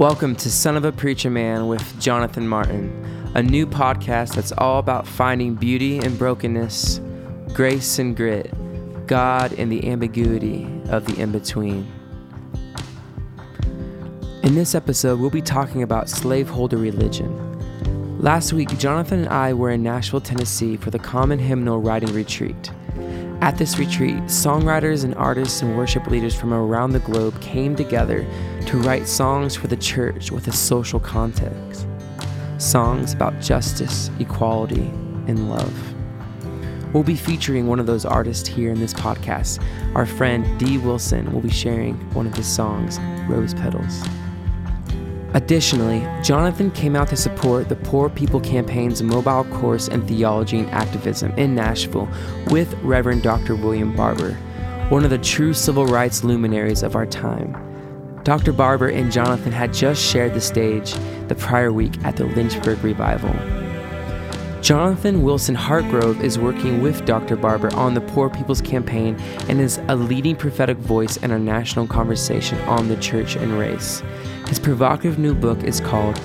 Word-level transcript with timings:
Welcome 0.00 0.34
to 0.36 0.50
Son 0.50 0.78
of 0.78 0.86
a 0.86 0.92
Preacher 0.92 1.28
Man 1.28 1.66
with 1.66 2.00
Jonathan 2.00 2.48
Martin, 2.48 2.90
a 3.34 3.42
new 3.42 3.66
podcast 3.66 4.34
that's 4.34 4.50
all 4.50 4.78
about 4.78 5.06
finding 5.06 5.54
beauty 5.54 5.98
in 5.98 6.16
brokenness, 6.16 7.02
grace 7.52 7.98
and 7.98 8.16
grit, 8.16 8.50
God 9.06 9.52
in 9.52 9.68
the 9.68 9.86
ambiguity 9.90 10.66
of 10.88 11.04
the 11.04 11.20
in 11.20 11.32
between. 11.32 11.86
In 14.42 14.54
this 14.54 14.74
episode, 14.74 15.20
we'll 15.20 15.28
be 15.28 15.42
talking 15.42 15.82
about 15.82 16.08
slaveholder 16.08 16.78
religion. 16.78 18.18
Last 18.18 18.54
week, 18.54 18.70
Jonathan 18.78 19.24
and 19.24 19.28
I 19.28 19.52
were 19.52 19.68
in 19.68 19.82
Nashville, 19.82 20.22
Tennessee 20.22 20.78
for 20.78 20.90
the 20.90 20.98
Common 20.98 21.38
Hymnal 21.38 21.82
Writing 21.82 22.14
Retreat. 22.14 22.70
At 23.42 23.56
this 23.56 23.78
retreat, 23.78 24.18
songwriters 24.24 25.02
and 25.02 25.14
artists 25.14 25.62
and 25.62 25.74
worship 25.74 26.06
leaders 26.08 26.34
from 26.34 26.52
around 26.52 26.92
the 26.92 26.98
globe 26.98 27.40
came 27.40 27.74
together 27.74 28.26
to 28.66 28.76
write 28.78 29.08
songs 29.08 29.56
for 29.56 29.66
the 29.66 29.78
church 29.78 30.30
with 30.30 30.46
a 30.48 30.52
social 30.52 31.00
context. 31.00 31.86
Songs 32.58 33.14
about 33.14 33.40
justice, 33.40 34.10
equality, 34.18 34.92
and 35.26 35.48
love. 35.48 35.72
We'll 36.92 37.02
be 37.02 37.16
featuring 37.16 37.66
one 37.66 37.80
of 37.80 37.86
those 37.86 38.04
artists 38.04 38.46
here 38.46 38.72
in 38.72 38.78
this 38.78 38.92
podcast. 38.92 39.64
Our 39.94 40.04
friend 40.04 40.58
Dee 40.58 40.76
Wilson 40.76 41.32
will 41.32 41.40
be 41.40 41.50
sharing 41.50 41.94
one 42.12 42.26
of 42.26 42.34
his 42.34 42.46
songs, 42.46 42.98
Rose 43.26 43.54
Petals. 43.54 44.02
Additionally, 45.32 46.04
Jonathan 46.24 46.72
came 46.72 46.96
out 46.96 47.06
to 47.08 47.16
support 47.16 47.68
the 47.68 47.76
Poor 47.76 48.08
People 48.08 48.40
Campaign's 48.40 49.00
mobile 49.00 49.44
course 49.44 49.86
in 49.86 50.04
theology 50.04 50.58
and 50.58 50.70
activism 50.70 51.30
in 51.38 51.54
Nashville 51.54 52.08
with 52.48 52.74
Reverend 52.82 53.22
Dr. 53.22 53.54
William 53.54 53.94
Barber, 53.94 54.32
one 54.88 55.04
of 55.04 55.10
the 55.10 55.18
true 55.18 55.54
civil 55.54 55.86
rights 55.86 56.24
luminaries 56.24 56.82
of 56.82 56.96
our 56.96 57.06
time. 57.06 57.56
Dr. 58.24 58.52
Barber 58.52 58.88
and 58.88 59.12
Jonathan 59.12 59.52
had 59.52 59.72
just 59.72 60.04
shared 60.04 60.34
the 60.34 60.40
stage 60.40 60.94
the 61.28 61.36
prior 61.36 61.72
week 61.72 61.92
at 62.04 62.16
the 62.16 62.24
Lynchburg 62.24 62.82
Revival. 62.82 63.32
Jonathan 64.62 65.22
Wilson 65.22 65.56
Hartgrove 65.56 66.20
is 66.20 66.38
working 66.38 66.82
with 66.82 67.06
Dr. 67.06 67.34
Barber 67.34 67.72
on 67.74 67.94
the 67.94 68.00
Poor 68.02 68.28
People's 68.28 68.60
Campaign 68.60 69.16
and 69.48 69.58
is 69.58 69.78
a 69.88 69.96
leading 69.96 70.36
prophetic 70.36 70.76
voice 70.76 71.16
in 71.18 71.30
our 71.30 71.38
national 71.38 71.86
conversation 71.86 72.58
on 72.62 72.88
the 72.88 72.96
church 72.96 73.36
and 73.36 73.58
race. 73.58 74.02
His 74.50 74.58
provocative 74.58 75.16
new 75.16 75.32
book 75.32 75.62
is 75.62 75.80
called 75.80 76.20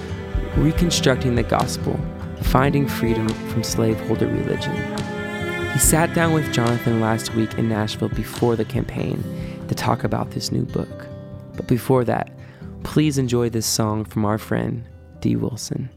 Reconstructing 0.57 1.35
the 1.35 1.43
Gospel 1.43 1.95
Finding 2.41 2.87
Freedom 2.87 3.29
from 3.29 3.61
Slaveholder 3.61 4.25
Religion. 4.25 4.73
He 5.73 5.77
sat 5.77 6.11
down 6.15 6.33
with 6.33 6.51
Jonathan 6.51 6.99
last 6.99 7.35
week 7.35 7.53
in 7.59 7.69
Nashville 7.69 8.09
before 8.09 8.55
the 8.55 8.65
campaign 8.65 9.23
to 9.67 9.75
talk 9.75 10.03
about 10.03 10.31
this 10.31 10.51
new 10.51 10.63
book. 10.63 11.07
But 11.55 11.67
before 11.67 12.03
that, 12.05 12.31
please 12.81 13.19
enjoy 13.19 13.49
this 13.49 13.67
song 13.67 14.05
from 14.05 14.25
our 14.25 14.39
friend, 14.39 14.83
Dee 15.19 15.35
Wilson. 15.35 15.91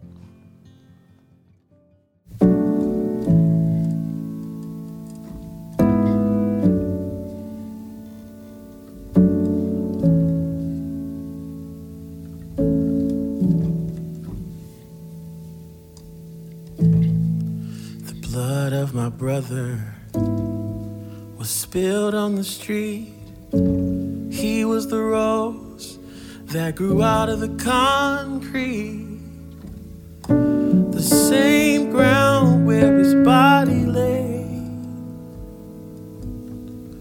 Brother 18.92 19.94
was 21.36 21.50
spilled 21.50 22.14
on 22.14 22.36
the 22.36 22.44
street. 22.44 23.12
He 24.32 24.64
was 24.64 24.88
the 24.88 25.00
rose 25.00 25.98
that 26.46 26.74
grew 26.74 27.02
out 27.02 27.28
of 27.28 27.40
the 27.40 27.48
concrete. 27.62 29.20
The 30.26 31.02
same 31.02 31.90
ground 31.90 32.66
where 32.66 32.98
his 32.98 33.14
body 33.26 33.84
lay. 33.84 34.44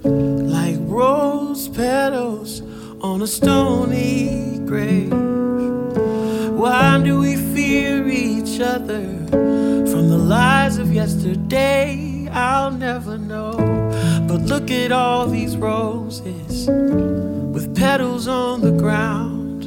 Like 0.03 0.77
rose 0.81 1.69
petals 1.69 2.61
on 3.01 3.21
a 3.21 3.27
stony 3.27 4.59
grave. 4.65 5.13
Why 6.51 7.01
do 7.03 7.19
we 7.19 7.35
fear 7.53 8.07
each 8.07 8.59
other 8.59 9.05
from 9.29 10.09
the 10.09 10.17
lies 10.17 10.77
of 10.77 10.91
yesterday? 10.91 11.36
I'll 11.49 12.71
never 12.71 13.17
know. 13.17 13.53
But 14.27 14.41
look 14.41 14.69
at 14.69 14.91
all 14.91 15.27
these 15.27 15.55
roses 15.55 16.67
with 16.67 17.75
petals 17.75 18.27
on 18.27 18.61
the 18.61 18.71
ground. 18.71 19.63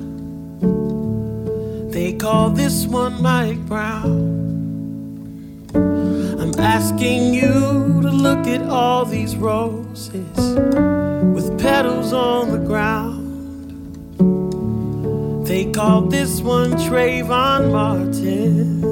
They 1.93 2.13
call 2.13 2.51
this 2.51 2.87
one 2.87 3.23
Mike 3.23 3.65
Brown. 3.67 4.39
I'm 5.75 6.55
asking 6.59 7.35
you 7.35 8.03
to 8.03 8.11
look 8.11 8.47
at 8.47 8.63
all 8.69 9.05
these 9.05 9.37
roses 9.37 10.37
with 11.35 11.59
petals 11.59 12.13
on 12.13 12.53
the 12.53 12.59
ground. 12.59 13.21
They 15.47 15.73
call 15.73 16.03
this 16.03 16.41
one 16.41 16.73
Trayvon 16.73 17.73
Martin. 17.73 18.85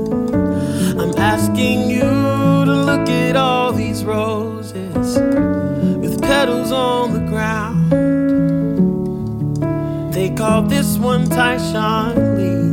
I'm 0.99 1.15
asking 1.17 1.91
you 1.91 2.18
look 2.89 3.09
at 3.11 3.37
all 3.37 3.71
these 3.71 4.03
roses 4.03 5.19
with 6.03 6.23
petals 6.23 6.73
on 6.73 7.13
the 7.13 7.21
ground. 7.33 7.93
They 10.15 10.31
call 10.31 10.63
this 10.63 10.97
one 10.97 11.27
Tyshawn 11.27 12.15
Lee. 12.39 12.69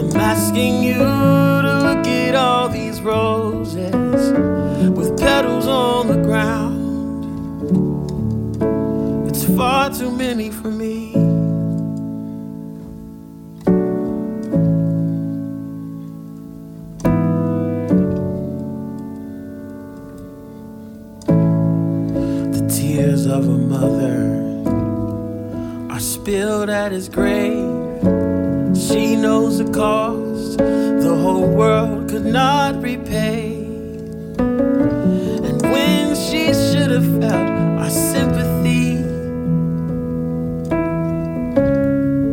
I'm 0.00 0.16
asking 0.16 0.82
you 0.82 0.98
to 0.98 1.72
look 1.86 2.06
at 2.08 2.34
all 2.34 2.68
these 2.68 3.00
roses 3.02 4.32
with 4.98 5.16
petals 5.16 5.68
on 5.68 6.08
the 6.08 6.20
ground. 6.28 6.82
It's 9.28 9.44
far 9.56 9.90
too 9.90 10.10
many 10.10 10.50
for 10.50 10.72
me. 10.72 11.03
Spilled 26.24 26.70
at 26.70 26.90
his 26.90 27.10
grave. 27.10 28.00
She 28.74 29.14
knows 29.14 29.58
the 29.58 29.70
cost 29.70 30.56
the 30.56 31.14
whole 31.22 31.46
world 31.46 32.08
could 32.08 32.24
not 32.24 32.80
repay. 32.80 33.56
And 34.38 35.60
when 35.60 36.16
she 36.16 36.46
should 36.54 36.90
have 36.92 37.04
felt 37.20 37.50
our 37.82 37.90
sympathy, 37.90 39.04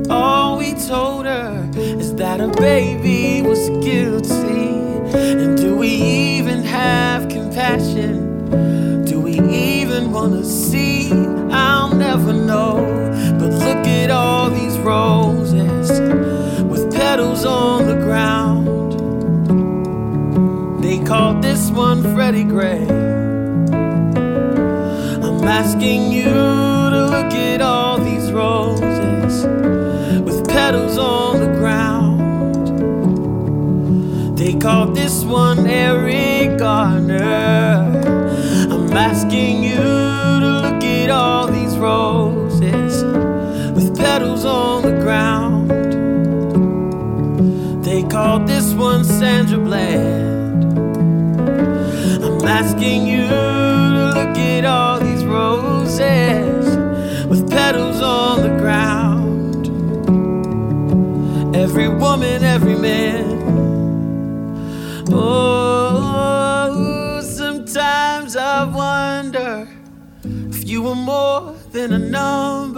all 0.09 0.57
we 0.57 0.73
told 0.87 1.25
her 1.25 1.69
is 1.75 2.15
that 2.15 2.39
her 2.39 2.53
baby 2.53 3.41
was 3.41 3.67
guilty. 3.83 4.69
And 5.13 5.57
do 5.57 5.75
we 5.75 5.89
even 5.89 6.63
have 6.63 7.27
compassion? 7.27 9.03
Do 9.03 9.19
we 9.19 9.33
even 9.41 10.13
wanna 10.13 10.45
see, 10.45 11.11
I'll 11.51 11.93
never 11.93 12.31
know. 12.31 13.01
At 14.11 14.17
all 14.17 14.49
these 14.49 14.77
roses 14.79 15.89
with 16.69 16.93
petals 16.93 17.45
on 17.45 17.87
the 17.87 17.95
ground. 17.95 18.91
They 20.83 20.99
called 20.99 21.41
this 21.41 21.71
one 21.71 22.03
Freddie 22.13 22.43
Gray. 22.43 22.85
I'm 25.25 25.41
asking 25.47 26.11
you 26.11 26.25
to 26.25 27.07
look 27.09 27.33
at 27.33 27.61
all 27.61 27.99
these 27.99 28.33
roses 28.33 29.45
with 30.25 30.45
petals 30.45 30.97
on 30.97 31.39
the 31.39 31.53
ground. 31.57 32.19
They 34.37 34.55
call 34.55 34.87
this 34.87 35.23
one 35.23 35.65
Eric 35.67 36.30
petals 44.41 44.45
on 44.45 44.81
the 44.83 44.91
ground. 45.01 45.69
They 47.83 48.03
called 48.03 48.47
this 48.47 48.73
one 48.73 49.03
Sandra 49.03 49.57
Bland. 49.59 50.63
I'm 52.23 52.47
asking 52.47 53.07
you 53.07 53.27
to 53.27 54.13
look 54.15 54.37
at 54.37 54.65
all 54.65 54.99
these 54.99 55.25
roses 55.25 56.77
with 57.27 57.49
petals 57.49 58.01
on 58.01 58.41
the 58.41 58.57
ground. 58.57 59.67
Every 61.55 61.87
woman, 61.87 62.43
every 62.43 62.75
man. 62.75 63.39
Oh. 65.11 65.51
Sometimes 67.21 68.35
I 68.35 68.63
wonder 68.65 69.67
if 70.23 70.67
you 70.67 70.81
were 70.83 70.95
more 70.95 71.55
than 71.71 71.93
a 71.93 71.99
number. 71.99 72.70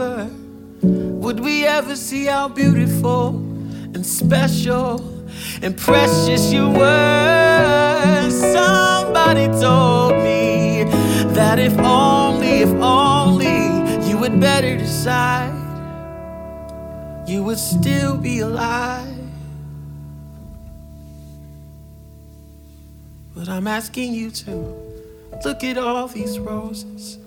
Would 1.23 1.39
we 1.39 1.65
ever 1.65 1.95
see 1.95 2.25
how 2.25 2.49
beautiful 2.49 3.29
and 3.95 4.05
special 4.05 4.99
and 5.61 5.77
precious 5.77 6.51
you 6.51 6.69
were? 6.69 8.29
Somebody 8.29 9.47
told 9.61 10.15
me 10.17 10.83
that 11.33 11.59
if 11.59 11.77
only, 11.79 12.59
if 12.67 12.73
only 12.81 13.55
you 14.05 14.17
would 14.17 14.41
better 14.41 14.75
decide, 14.77 15.53
you 17.25 17.41
would 17.41 17.57
still 17.57 18.17
be 18.17 18.39
alive. 18.39 19.07
But 23.33 23.47
I'm 23.47 23.67
asking 23.67 24.13
you 24.13 24.29
to 24.29 24.51
look 25.45 25.63
at 25.63 25.77
all 25.77 26.09
these 26.09 26.37
roses 26.37 27.17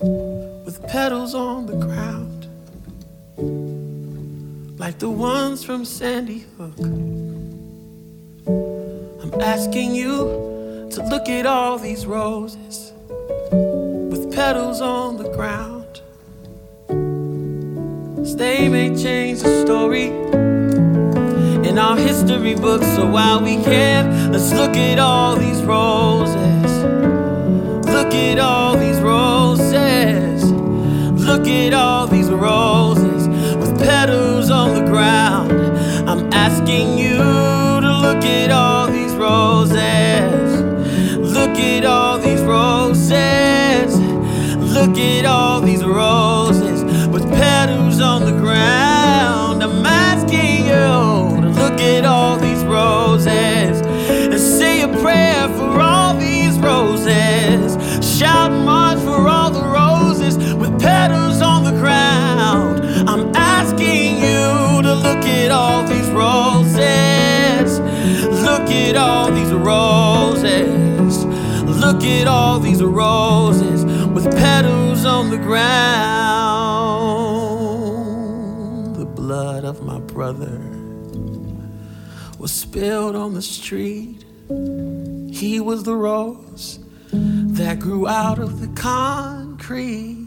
with 0.00 0.84
petals 0.88 1.34
on 1.34 1.66
the 1.66 1.76
ground, 1.76 2.37
like 4.78 4.98
the 5.00 5.10
ones 5.10 5.64
from 5.64 5.84
Sandy 5.84 6.46
Hook. 6.56 6.78
I'm 8.46 9.40
asking 9.40 9.94
you 9.94 10.88
to 10.92 11.02
look 11.10 11.28
at 11.28 11.46
all 11.46 11.78
these 11.78 12.06
roses 12.06 12.92
with 13.50 14.32
petals 14.32 14.80
on 14.80 15.16
the 15.16 15.28
ground. 15.30 16.00
They 18.38 18.68
may 18.68 18.94
change 18.94 19.40
the 19.42 19.62
story 19.64 20.10
in 21.68 21.76
our 21.76 21.96
history 21.96 22.54
books. 22.54 22.86
So 22.94 23.04
while 23.04 23.42
we 23.42 23.56
can, 23.56 24.30
let's 24.30 24.52
look 24.52 24.76
at 24.76 25.00
all 25.00 25.34
these 25.34 25.60
roses. 25.64 26.84
Look 27.84 28.14
at 28.14 28.38
all 28.38 28.76
these 28.76 29.00
roses. 29.00 30.52
Look 31.20 31.48
at 31.48 31.74
all 31.74 32.06
these 32.06 32.30
roses 32.30 32.97
petals 34.00 34.48
on 34.48 34.68
the 34.76 34.84
ground. 34.92 35.50
I'm 36.08 36.32
asking 36.32 36.98
you 36.98 37.16
to 37.86 37.92
look 38.06 38.24
at 38.24 38.50
all 38.52 38.86
these 38.86 39.12
roses. 39.16 40.48
Look 41.36 41.56
at 41.58 41.84
all 41.84 42.16
these 42.16 42.40
roses. 42.42 43.98
Look 44.76 44.96
at 44.96 45.24
all 45.24 45.60
these 45.60 45.84
roses 45.84 46.84
with 47.12 47.24
petals 47.42 48.00
on 48.00 48.24
the 48.24 48.36
ground. 48.44 49.64
I'm 49.64 49.84
asking 49.84 50.66
you 50.70 51.42
to 51.44 51.50
look 51.62 51.80
at 51.80 52.04
all 52.04 52.36
these 52.36 52.62
roses 52.64 53.80
and 54.32 54.38
say 54.38 54.67
at 65.48 65.52
all 65.52 65.82
these 65.84 66.10
roses. 66.10 67.80
Look 68.42 68.70
at 68.70 68.96
all 68.96 69.30
these 69.32 69.50
roses. 69.50 71.24
Look 71.64 72.04
at 72.04 72.26
all 72.26 72.60
these 72.60 72.82
roses 72.82 73.86
with 74.12 74.30
petals 74.36 75.06
on 75.06 75.30
the 75.30 75.38
ground. 75.38 75.76
The 78.96 79.06
blood 79.06 79.64
of 79.64 79.82
my 79.82 80.00
brother 80.00 80.60
was 82.38 82.52
spilled 82.52 83.16
on 83.16 83.32
the 83.32 83.40
street. 83.40 84.26
He 85.30 85.60
was 85.60 85.84
the 85.84 85.96
rose 85.96 86.78
that 87.10 87.78
grew 87.78 88.06
out 88.06 88.38
of 88.38 88.60
the 88.60 88.68
concrete. 88.78 90.17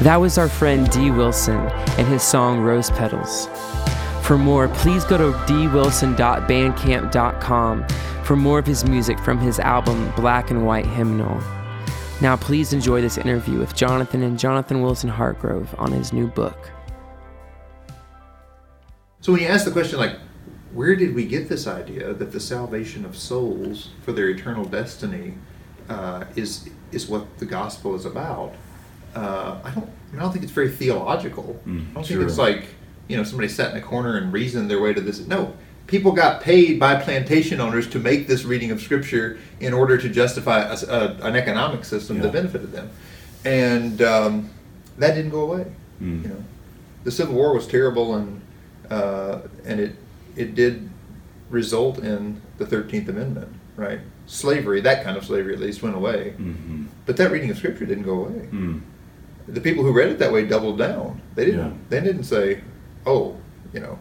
That 0.00 0.16
was 0.16 0.36
our 0.38 0.48
friend 0.48 0.90
D. 0.90 1.10
Wilson 1.10 1.60
and 1.98 2.08
his 2.08 2.22
song 2.22 2.60
Rose 2.60 2.88
Petals. 2.88 3.48
For 4.22 4.38
more, 4.38 4.68
please 4.68 5.04
go 5.04 5.18
to 5.18 5.32
dwilson.bandcamp.com 5.46 7.88
for 8.24 8.36
more 8.36 8.58
of 8.58 8.66
his 8.66 8.86
music 8.86 9.18
from 9.18 9.38
his 9.38 9.58
album 9.58 10.10
Black 10.16 10.50
and 10.50 10.64
White 10.64 10.86
Hymnal. 10.86 11.38
Now, 12.22 12.38
please 12.38 12.72
enjoy 12.72 13.02
this 13.02 13.18
interview 13.18 13.58
with 13.58 13.76
Jonathan 13.76 14.22
and 14.22 14.38
Jonathan 14.38 14.80
Wilson 14.80 15.10
Hartgrove 15.10 15.78
on 15.78 15.92
his 15.92 16.14
new 16.14 16.28
book. 16.28 16.70
So, 19.20 19.32
when 19.32 19.42
you 19.42 19.48
ask 19.48 19.66
the 19.66 19.70
question, 19.70 19.98
like, 19.98 20.16
where 20.72 20.96
did 20.96 21.14
we 21.14 21.26
get 21.26 21.50
this 21.50 21.66
idea 21.66 22.14
that 22.14 22.32
the 22.32 22.40
salvation 22.40 23.04
of 23.04 23.18
souls 23.18 23.90
for 24.00 24.12
their 24.12 24.30
eternal 24.30 24.64
destiny 24.64 25.34
uh, 25.90 26.24
is 26.36 26.70
is 26.90 27.06
what 27.06 27.38
the 27.38 27.44
gospel 27.44 27.94
is 27.94 28.06
about? 28.06 28.54
Uh, 29.14 29.58
I 29.64 29.70
don't. 29.70 29.88
I, 30.14 30.18
don't 30.18 30.32
think 30.32 30.42
it's 30.44 30.52
very 30.52 30.70
theological. 30.70 31.60
Mm, 31.66 31.90
I 31.90 31.94
don't 31.94 32.04
sure. 32.06 32.18
think 32.18 32.28
it's 32.28 32.38
like 32.38 32.64
you 33.08 33.16
know 33.16 33.22
somebody 33.24 33.48
sat 33.48 33.70
in 33.72 33.76
a 33.76 33.80
corner 33.80 34.16
and 34.16 34.32
reasoned 34.32 34.70
their 34.70 34.80
way 34.80 34.92
to 34.94 35.00
this. 35.00 35.20
No, 35.26 35.52
people 35.86 36.12
got 36.12 36.40
paid 36.42 36.78
by 36.78 36.94
plantation 36.96 37.60
owners 37.60 37.88
to 37.90 37.98
make 37.98 38.26
this 38.28 38.44
reading 38.44 38.70
of 38.70 38.80
scripture 38.80 39.38
in 39.60 39.72
order 39.72 39.98
to 39.98 40.08
justify 40.08 40.60
a, 40.62 40.74
a- 40.88 41.16
an 41.22 41.36
economic 41.36 41.84
system 41.84 42.16
Yeah. 42.16 42.22
that 42.24 42.32
benefited 42.32 42.72
them, 42.72 42.90
and 43.44 44.00
um, 44.02 44.50
that 44.98 45.14
didn't 45.14 45.30
go 45.32 45.40
away. 45.52 45.66
Mm. 46.02 46.22
You 46.22 46.28
know, 46.28 46.44
the 47.04 47.10
Civil 47.10 47.34
War 47.34 47.54
was 47.54 47.66
terrible, 47.66 48.14
and 48.14 48.40
uh, 48.90 49.40
and 49.64 49.80
it 49.80 49.96
it 50.36 50.54
did 50.54 50.88
result 51.50 51.98
in 51.98 52.40
the 52.58 52.66
Thirteenth 52.66 53.08
Amendment, 53.08 53.48
right? 53.76 54.00
Slavery, 54.26 54.80
that 54.82 55.02
kind 55.02 55.16
of 55.16 55.24
slavery 55.24 55.52
at 55.54 55.58
least, 55.60 55.82
went 55.82 55.96
away. 55.96 56.34
Mhm. 56.38 56.86
But 57.06 57.16
that 57.16 57.32
reading 57.32 57.50
of 57.50 57.58
scripture 57.58 57.84
didn't 57.86 58.04
go 58.04 58.26
away. 58.26 58.48
Mm. 58.52 58.80
The 59.54 59.60
people 59.60 59.84
who 59.84 59.92
read 59.92 60.08
it 60.08 60.18
that 60.18 60.32
way 60.32 60.46
doubled 60.46 60.78
down. 60.78 61.20
They 61.34 61.44
didn't. 61.46 61.60
Yeah. 61.60 61.72
They 61.88 62.00
didn't 62.00 62.24
say, 62.24 62.60
"Oh, 63.06 63.36
you 63.72 63.80
know," 63.80 63.98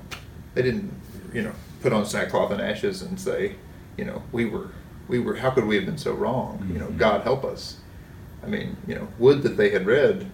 they 0.53 0.61
didn't, 0.61 0.91
you 1.33 1.41
know, 1.43 1.51
put 1.81 1.93
on 1.93 2.05
sackcloth 2.05 2.51
and 2.51 2.61
ashes 2.61 3.01
and 3.01 3.19
say, 3.19 3.55
you 3.97 4.05
know, 4.05 4.21
we 4.31 4.45
were, 4.45 4.69
we 5.07 5.19
were. 5.19 5.35
How 5.35 5.49
could 5.49 5.65
we 5.65 5.75
have 5.75 5.85
been 5.85 5.97
so 5.97 6.13
wrong? 6.13 6.69
You 6.71 6.79
know, 6.79 6.87
Mhm. 6.87 6.97
God 6.97 7.21
help 7.21 7.43
us. 7.43 7.77
I 8.43 8.47
mean, 8.47 8.77
you 8.87 8.95
know, 8.95 9.07
would 9.17 9.43
that 9.43 9.57
they 9.57 9.69
had 9.69 9.85
read, 9.85 10.25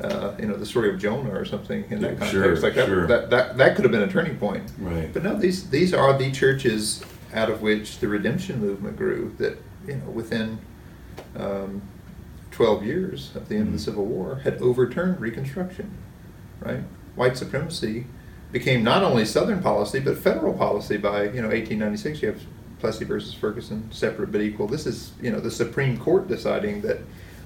uh, 0.00 0.32
you 0.38 0.46
know, 0.46 0.56
the 0.56 0.66
story 0.66 0.90
of 0.90 0.98
Jonah 0.98 1.30
or 1.30 1.44
something 1.44 1.84
in 1.90 2.00
that 2.02 2.18
context. 2.18 2.32
sure, 2.32 2.56
like 2.56 2.74
that, 2.74 2.86
sure. 2.86 3.06
that, 3.06 3.30
that, 3.30 3.56
that 3.56 3.76
could 3.76 3.84
have 3.84 3.92
been 3.92 4.02
a 4.02 4.08
turning 4.10 4.36
point. 4.36 4.72
Right. 4.78 5.12
But 5.12 5.22
no, 5.22 5.36
these 5.38 5.68
these 5.70 5.94
are 5.94 6.16
the 6.18 6.30
churches 6.32 7.02
out 7.34 7.50
of 7.50 7.62
which 7.62 7.98
the 7.98 8.08
redemption 8.08 8.60
movement 8.60 8.96
grew. 8.96 9.34
That 9.38 9.56
you 9.86 9.96
know, 9.96 10.10
within 10.10 10.58
um, 11.36 11.82
twelve 12.56 12.82
years 12.86 13.30
at 13.36 13.48
the 13.50 13.54
end 13.54 13.66
of 13.68 13.72
the 13.74 13.78
Mhm. 13.78 13.84
Civil 13.84 14.06
War, 14.06 14.36
had 14.42 14.60
overturned 14.62 15.20
Reconstruction. 15.20 15.90
Right, 16.64 16.80
white 17.14 17.36
supremacy 17.36 18.06
became 18.50 18.82
not 18.82 19.02
only 19.02 19.26
Southern 19.26 19.60
policy 19.60 20.00
but 20.00 20.16
federal 20.16 20.54
policy 20.54 20.96
by 20.96 21.24
you 21.24 21.42
know 21.42 21.50
1896. 21.50 22.22
You 22.22 22.28
have 22.28 22.40
Plessy 22.78 23.04
versus 23.04 23.34
Ferguson, 23.34 23.88
separate 23.90 24.32
but 24.32 24.40
equal. 24.40 24.66
This 24.68 24.86
is 24.86 25.12
you 25.20 25.30
know 25.30 25.38
the 25.38 25.50
Supreme 25.50 25.98
Court 25.98 26.28
deciding 26.28 26.80
that 26.80 27.00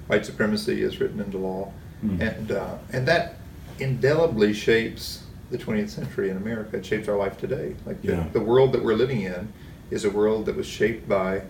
white 0.07 0.25
supremacy 0.25 0.81
is 0.81 1.01
written 1.01 1.19
into 1.19 1.37
law, 1.37 1.73
Mhm. 2.05 2.21
and 2.21 2.51
uh, 2.53 2.75
and 2.93 3.05
that 3.05 3.35
indelibly 3.79 4.53
shapes 4.53 5.23
the 5.49 5.57
20th 5.57 5.89
century 5.89 6.29
in 6.29 6.37
America. 6.37 6.77
It 6.77 6.85
shapes 6.85 7.09
our 7.09 7.17
life 7.17 7.37
today. 7.37 7.75
Like 7.85 8.01
the, 8.01 8.13
Yeah. 8.13 8.27
the 8.31 8.39
world 8.39 8.71
that 8.71 8.81
we're 8.85 8.93
living 8.93 9.21
in 9.21 9.49
is 9.89 10.05
a 10.05 10.09
world 10.09 10.45
that 10.45 10.55
was 10.55 10.67
shaped 10.67 11.09
by 11.09 11.41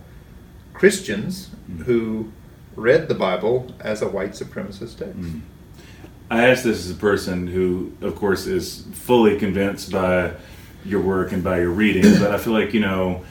Christians 0.74 1.50
Mm. 1.72 1.84
who 1.86 2.32
read 2.76 3.08
the 3.08 3.16
Bible 3.16 3.74
as 3.80 4.02
a 4.02 4.08
white 4.08 4.32
supremacist 4.32 4.98
text. 4.98 5.20
Mm. 5.20 5.42
I 6.30 6.48
ask 6.48 6.64
this 6.64 6.86
as 6.86 6.92
a 6.92 6.96
person 6.96 7.48
who, 7.48 7.92
of 8.02 8.16
course, 8.16 8.48
is 8.48 8.86
fully 8.94 9.38
convinced 9.38 9.92
by 9.92 10.34
your 10.86 11.02
work 11.02 11.32
and 11.32 11.44
by 11.44 11.60
your 11.60 11.72
reading, 11.72 12.04
but 12.20 12.32
I 12.32 12.38
feel 12.38 12.54
like, 12.54 12.74
you 12.74 12.80
know, 12.80 13.24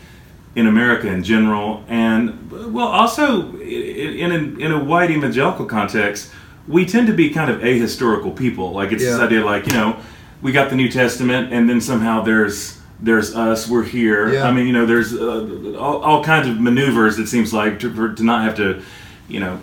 in 0.54 0.66
America 0.66 1.06
in 1.06 1.22
general, 1.22 1.84
and 1.88 2.50
well, 2.74 2.88
also 2.88 3.56
in 3.58 4.32
a, 4.32 4.64
in 4.64 4.72
a 4.72 4.82
white 4.82 5.10
evangelical 5.10 5.64
context, 5.64 6.30
we 6.66 6.84
tend 6.84 7.06
to 7.06 7.12
be 7.12 7.30
kind 7.30 7.50
of 7.50 7.60
ahistorical 7.60 8.36
people. 8.36 8.72
Like 8.72 8.92
it's 8.92 9.02
this 9.02 9.18
idea, 9.18 9.44
like 9.44 9.66
you 9.66 9.72
know, 9.72 9.96
we 10.42 10.52
got 10.52 10.70
the 10.70 10.76
New 10.76 10.88
Testament, 10.88 11.52
and 11.52 11.68
then 11.68 11.80
somehow 11.80 12.22
there's 12.22 12.80
there's 13.00 13.34
us, 13.34 13.68
we're 13.68 13.84
here. 13.84 14.34
Yeah. 14.34 14.48
I 14.48 14.52
mean, 14.52 14.66
you 14.66 14.72
know, 14.72 14.86
there's 14.86 15.14
uh, 15.14 15.76
all, 15.78 16.02
all 16.02 16.24
kinds 16.24 16.48
of 16.48 16.60
maneuvers. 16.60 17.18
It 17.18 17.28
seems 17.28 17.52
like 17.52 17.78
to, 17.80 18.14
to 18.14 18.22
not 18.22 18.44
have 18.44 18.56
to, 18.56 18.82
you 19.30 19.40
know, 19.40 19.60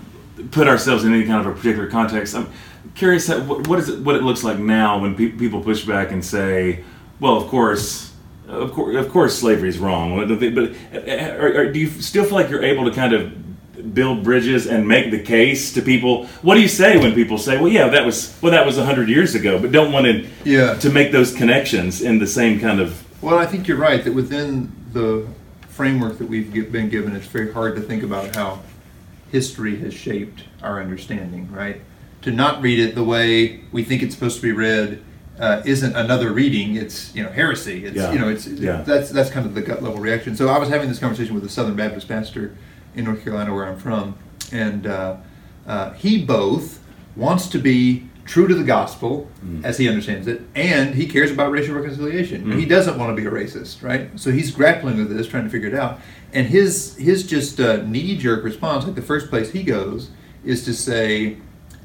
put 0.52 0.68
ourselves 0.68 1.04
in 1.04 1.14
any 1.14 1.26
kind 1.26 1.46
of 1.46 1.48
a 1.48 1.56
particular 1.56 1.88
context. 1.88 2.36
I'm 2.36 2.50
curious 2.96 3.28
that, 3.28 3.46
what, 3.46 3.68
what 3.68 3.80
is 3.80 3.90
it, 3.90 4.00
what 4.00 4.16
it 4.16 4.24
looks 4.24 4.44
like 4.44 4.60
now 4.60 5.00
when 5.00 5.16
pe- 5.16 5.30
people 5.30 5.62
push 5.62 5.86
back 5.86 6.12
and 6.12 6.24
say, 6.24 6.84
well, 7.20 7.38
of 7.38 7.48
course, 7.48 8.14
of 8.48 8.72
course, 8.72 8.96
of 8.96 9.10
course, 9.10 9.38
slavery 9.38 9.70
is 9.70 9.78
wrong. 9.78 10.16
But 10.16 10.32
uh, 10.32 10.62
uh, 10.94 11.38
are, 11.38 11.58
are, 11.58 11.72
do 11.72 11.80
you 11.80 11.90
still 11.90 12.24
feel 12.24 12.36
like 12.36 12.50
you're 12.50 12.64
able 12.64 12.86
to 12.86 12.92
kind 12.92 13.14
of 13.14 13.34
build 13.94 14.24
bridges 14.24 14.68
and 14.68 14.88
make 14.88 15.12
the 15.12 15.20
case 15.20 15.74
to 15.74 15.82
people. 15.82 16.26
What 16.42 16.56
do 16.56 16.62
you 16.62 16.68
say 16.68 16.98
when 16.98 17.14
people 17.14 17.38
say, 17.38 17.58
"Well, 17.58 17.72
yeah, 17.72 17.88
that 17.90 18.06
was 18.06 18.38
well, 18.42 18.52
that 18.52 18.66
was 18.66 18.78
hundred 18.78 19.10
years 19.10 19.36
ago," 19.36 19.60
but 19.60 19.72
don't 19.72 19.92
want 19.92 20.06
to 20.06 20.28
Yeah. 20.44 20.76
to 20.76 20.90
make 20.90 21.12
those 21.12 21.34
connections 21.34 22.02
in 22.02 22.20
the 22.20 22.28
same 22.28 22.60
kind 22.60 22.80
of 22.80 23.04
Well, 23.22 23.38
I 23.38 23.46
think 23.46 23.68
you're 23.68 23.78
right 23.78 24.04
that 24.04 24.14
within 24.14 24.72
the 24.94 25.28
framework 25.70 26.18
that 26.18 26.28
we've 26.28 26.72
been 26.72 26.90
given, 26.90 27.16
it's 27.16 27.28
very 27.28 27.52
hard 27.52 27.76
to 27.76 27.82
think 27.82 28.04
about 28.04 28.36
how 28.36 28.60
history 29.32 29.78
has 29.80 29.94
shaped 29.94 30.44
our 30.62 30.82
understanding, 30.82 31.52
right? 31.52 31.82
To 32.24 32.32
not 32.32 32.62
read 32.62 32.80
it 32.80 32.96
the 32.96 33.04
way 33.04 33.62
we 33.72 33.84
think 33.84 34.02
it's 34.04 34.14
supposed 34.16 34.38
to 34.38 34.42
be 34.42 34.52
read 34.52 35.04
uh, 35.40 35.62
isn't 35.66 35.96
another 35.96 36.32
reading; 36.32 36.76
it's 36.76 37.14
you 37.16 37.24
know 37.24 37.30
heresy. 37.30 37.86
It's 37.86 37.96
Yeah. 37.96 38.12
you 38.12 38.20
know 38.20 38.30
it's 38.30 38.48
Yeah. 38.48 38.82
that's 38.82 39.10
that's 39.12 39.30
kind 39.30 39.46
of 39.46 39.54
the 39.54 39.62
gut 39.62 39.84
level 39.84 40.00
reaction. 40.00 40.36
So 40.36 40.50
I 40.50 40.58
was 40.58 40.70
having 40.70 40.90
this 40.90 41.00
conversation 41.00 41.36
with 41.36 41.46
a 41.46 41.50
Southern 41.50 41.76
Baptist 41.76 42.08
pastor 42.08 42.56
in 42.96 43.06
North 43.06 43.24
Carolina, 43.24 43.54
where 43.54 43.66
I'm 43.66 43.78
from, 43.78 44.16
and 44.52 44.88
uh, 44.88 45.18
uh, 45.68 45.92
he 45.94 46.24
both 46.24 46.80
wants 47.16 47.48
to 47.50 47.60
be 47.60 48.07
true 48.28 48.48
to 48.48 48.54
the 48.54 48.64
gospel 48.64 49.28
as 49.64 49.78
he 49.80 49.88
understands 49.90 50.28
it, 50.28 50.42
and 50.54 50.94
he 50.94 51.08
cares 51.08 51.32
about 51.32 51.50
racial 51.52 51.74
reconciliation. 51.76 52.60
He 52.60 52.66
doesn't 52.66 53.00
want 53.00 53.16
to 53.16 53.20
be 53.20 53.26
a 53.28 53.32
racist, 53.32 53.82
right? 53.82 54.10
So 54.20 54.32
he's 54.32 54.52
grappling 54.52 54.98
with 54.98 55.10
this, 55.16 55.28
trying 55.28 55.46
to 55.46 55.50
figure 55.50 55.70
it 55.70 55.74
out. 55.74 56.00
And 56.34 56.46
his 56.48 56.96
his 56.98 57.26
just 57.26 57.60
uh, 57.60 57.78
knee 57.84 58.16
jerk 58.18 58.44
response, 58.44 58.86
like 58.86 58.96
the 58.96 59.02
first 59.02 59.30
place 59.30 59.52
he 59.52 59.64
goes, 59.64 60.10
is 60.44 60.64
to 60.66 60.74
say, 60.74 61.38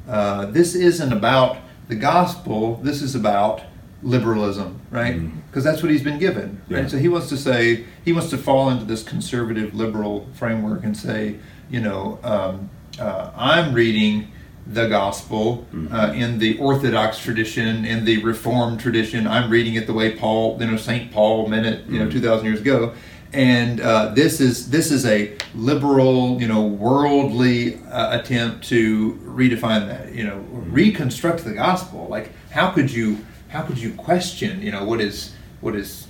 uh, 0.08 0.46
"This 0.46 0.74
isn't 0.74 1.12
about 1.12 1.58
the 1.88 1.94
gospel. 1.96 2.76
This 2.82 3.00
is 3.02 3.14
about." 3.14 3.62
liberalism 4.04 4.80
right 4.90 5.14
because 5.46 5.62
that's 5.62 5.80
what 5.80 5.92
he's 5.92 6.02
been 6.02 6.18
given 6.18 6.60
Yeah. 6.68 6.78
right 6.80 6.90
so 6.90 6.98
he 6.98 7.06
wants 7.06 7.28
to 7.28 7.36
say 7.36 7.84
he 8.04 8.12
wants 8.12 8.30
to 8.30 8.36
fall 8.36 8.68
into 8.68 8.84
this 8.84 9.04
conservative 9.04 9.74
liberal 9.76 10.28
framework 10.34 10.82
and 10.82 10.96
say 10.96 11.36
you 11.70 11.80
know 11.80 12.18
um, 12.24 12.68
uh, 12.98 13.30
i'm 13.36 13.72
reading 13.72 14.26
the 14.66 14.88
gospel 14.88 15.66
uh, 15.90 16.12
in 16.14 16.38
the 16.38 16.56
orthodox 16.58 17.18
tradition 17.18 17.84
in 17.84 18.04
the 18.04 18.22
reformed 18.22 18.78
tradition. 18.78 19.26
I'm 19.26 19.50
reading 19.50 19.74
it 19.74 19.86
the 19.86 19.92
way 19.92 20.16
paul 20.16 20.56
you 20.60 20.66
know 20.66 20.76
saint 20.76 21.12
paul 21.12 21.48
meant 21.48 21.66
it 21.66 21.86
you 21.86 21.98
know 21.98 22.10
2000 22.10 22.46
years 22.46 22.60
ago. 22.60 22.94
And 23.32 23.80
uh, 23.80 24.08
this 24.08 24.40
is 24.40 24.68
this 24.70 24.90
is 24.90 25.06
a 25.06 25.36
liberal 25.54 26.40
you 26.40 26.46
know 26.46 26.62
worldly 26.62 27.82
uh, 27.84 28.20
attempt 28.20 28.68
to 28.68 29.14
redefine 29.24 29.88
that 29.88 30.14
you 30.14 30.24
know 30.24 30.38
reconstruct 30.50 31.44
the 31.44 31.54
gospel. 31.54 32.06
Like 32.08 32.30
how 32.50 32.70
could 32.70 32.90
you 32.90 33.18
how 33.48 33.62
could 33.62 33.78
you 33.78 33.94
question 33.94 34.62
you 34.62 34.70
know 34.70 34.84
what 34.84 35.00
is 35.00 35.34
what 35.60 35.74
is 35.74 36.06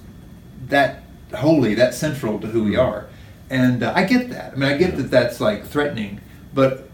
that 0.66 1.02
holy 1.34 1.74
that 1.74 1.94
central 1.94 2.38
to 2.40 2.48
who 2.48 2.64
we 2.64 2.76
are? 2.76 3.08
And 3.48 3.82
uh, 3.82 3.92
i 3.96 4.04
get 4.04 4.28
that. 4.30 4.52
I 4.52 4.56
mean 4.56 4.70
i 4.70 4.76
get 4.76 4.96
that 4.96 5.10
that's 5.10 5.40
like 5.40 5.64
threatening. 5.64 6.20
But 6.52 6.90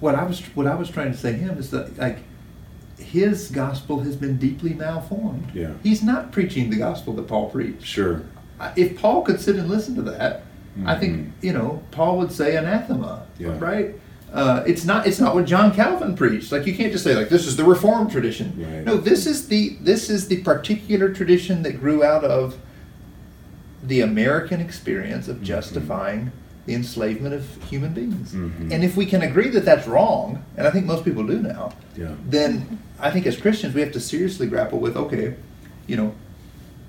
what 0.00 0.14
i 0.14 0.22
was 0.24 0.40
what 0.56 0.66
i 0.66 0.74
was 0.74 0.90
trying 0.90 1.10
to 1.12 1.16
say 1.18 1.32
to 1.32 1.38
him 1.38 1.58
is 1.58 1.70
that 1.70 1.96
like 1.98 2.18
his 2.98 3.50
gospel 3.50 4.00
has 4.00 4.16
been 4.16 4.36
deeply 4.38 4.72
malformed 4.74 5.48
Yeah. 5.54 5.72
he's 5.82 6.02
not 6.02 6.32
preaching 6.32 6.70
the 6.70 6.76
gospel 6.76 7.12
that 7.14 7.26
paul 7.28 7.50
preached 7.50 7.84
sure. 7.86 8.22
If 8.74 8.98
Paul 8.98 9.20
could 9.20 9.38
sit 9.38 9.56
and 9.56 9.68
listen 9.68 9.94
to 9.96 10.02
that, 10.02 10.44
I 10.86 10.94
think 10.94 11.14
Mhm. 11.18 11.30
you 11.42 11.52
know 11.52 11.82
Paul 11.90 12.16
would 12.18 12.32
say 12.32 12.56
anathema, 12.56 13.24
Yeah. 13.38 13.58
right? 13.58 13.94
Uh, 14.32 14.62
it's 14.66 14.84
not 14.86 15.06
it's 15.06 15.20
not 15.20 15.34
what 15.34 15.44
John 15.44 15.72
Calvin 15.74 16.16
preached. 16.16 16.50
Like 16.50 16.66
you 16.66 16.74
can't 16.74 16.90
just 16.90 17.04
say 17.04 17.14
like 17.14 17.28
this 17.28 17.46
is 17.46 17.56
the 17.56 17.64
Reformed 17.64 18.10
tradition. 18.10 18.54
Right. 18.58 18.82
No, 18.82 18.96
this 18.96 19.26
is 19.26 19.48
the 19.48 19.76
this 19.82 20.08
is 20.08 20.28
the 20.28 20.38
particular 20.38 21.10
tradition 21.10 21.62
that 21.64 21.78
grew 21.80 22.02
out 22.02 22.24
of 22.24 22.56
the 23.82 24.00
American 24.00 24.60
experience 24.62 25.28
of 25.28 25.42
justifying 25.42 26.32
the 26.66 26.74
enslavement 26.74 27.32
of 27.34 27.46
human 27.70 27.92
beings. 27.92 28.32
Mhm. 28.32 28.72
And 28.72 28.84
if 28.84 28.96
we 28.96 29.06
can 29.06 29.22
agree 29.22 29.48
that 29.50 29.64
that's 29.64 29.86
wrong, 29.86 30.42
and 30.56 30.66
I 30.66 30.70
think 30.70 30.84
most 30.84 31.04
people 31.04 31.24
do 31.26 31.38
now, 31.40 31.72
Yeah. 31.96 32.08
then 32.28 32.78
I 33.00 33.10
think 33.10 33.26
as 33.26 33.36
Christians 33.36 33.74
we 33.74 33.80
have 33.80 33.92
to 33.92 34.00
seriously 34.00 34.46
grapple 34.48 34.80
with 34.80 34.96
okay, 34.96 35.34
you 35.86 35.96
know, 35.96 36.12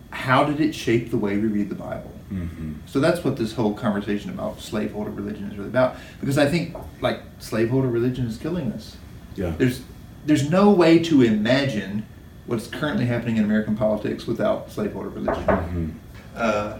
how 0.10 0.43
did 0.43 0.60
it 0.60 0.74
shape 0.74 1.12
the 1.12 1.17
way 1.17 1.38
we 1.38 1.48
read 1.48 1.69
the 1.69 1.75
Bible? 1.75 2.12
hmm 2.29 2.74
So 2.88 3.00
that's 3.00 3.24
what 3.24 3.38
this 3.38 3.53
whole 3.53 3.74
conversation 3.74 4.31
about 4.31 4.60
slaveholder 4.62 5.12
religion 5.12 5.46
is 5.51 5.57
really 5.57 5.69
about. 5.69 5.96
Because 6.19 6.38
I 6.38 6.48
think 6.48 6.75
like 7.01 7.22
slaveholder 7.39 7.88
religion 7.88 8.25
is 8.25 8.38
killing 8.38 8.72
us. 8.72 8.98
Yeah. 9.36 9.53
There's 9.57 9.81
there's 10.25 10.50
no 10.50 10.72
way 10.72 11.00
to 11.00 11.22
imagine 11.22 12.03
what's 12.48 12.67
currently 12.67 13.05
happening 13.05 13.38
in 13.38 13.43
American 13.46 13.75
politics 13.77 14.25
without 14.27 14.72
slaveholder 14.72 15.10
religion. 15.10 15.43
Mhm. 15.46 15.89
Uh, 16.36 16.74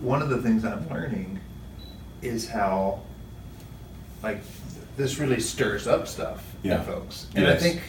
one 0.00 0.20
of 0.22 0.28
the 0.28 0.36
things 0.38 0.64
I'm 0.64 0.86
learning 0.88 1.38
is 2.22 2.48
how 2.48 3.00
like 4.22 4.40
this 4.96 5.18
really 5.18 5.40
stirs 5.40 5.86
up 5.86 6.08
stuff 6.08 6.42
Yeah. 6.62 6.78
in 6.80 6.84
folks. 6.84 7.26
And 7.34 7.46
I 7.46 7.56
think 7.56 7.80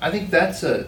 I 0.00 0.10
think 0.10 0.30
that's 0.30 0.62
a 0.62 0.86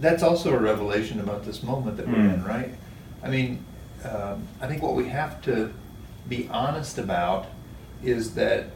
that's 0.00 0.22
also 0.22 0.52
a 0.52 0.58
revelation 0.58 1.20
about 1.20 1.44
this 1.44 1.62
moment 1.62 1.96
that 1.96 2.08
we're 2.08 2.14
Mm. 2.16 2.34
in, 2.34 2.44
right? 2.44 2.74
I 3.22 3.28
mean, 3.30 3.64
um, 4.04 4.42
I 4.60 4.66
think 4.66 4.82
what 4.82 4.96
we 4.96 5.08
have 5.08 5.40
to 5.42 5.72
be 6.28 6.48
honest 6.52 6.98
about 6.98 7.46
is 8.02 8.34
that 8.34 8.66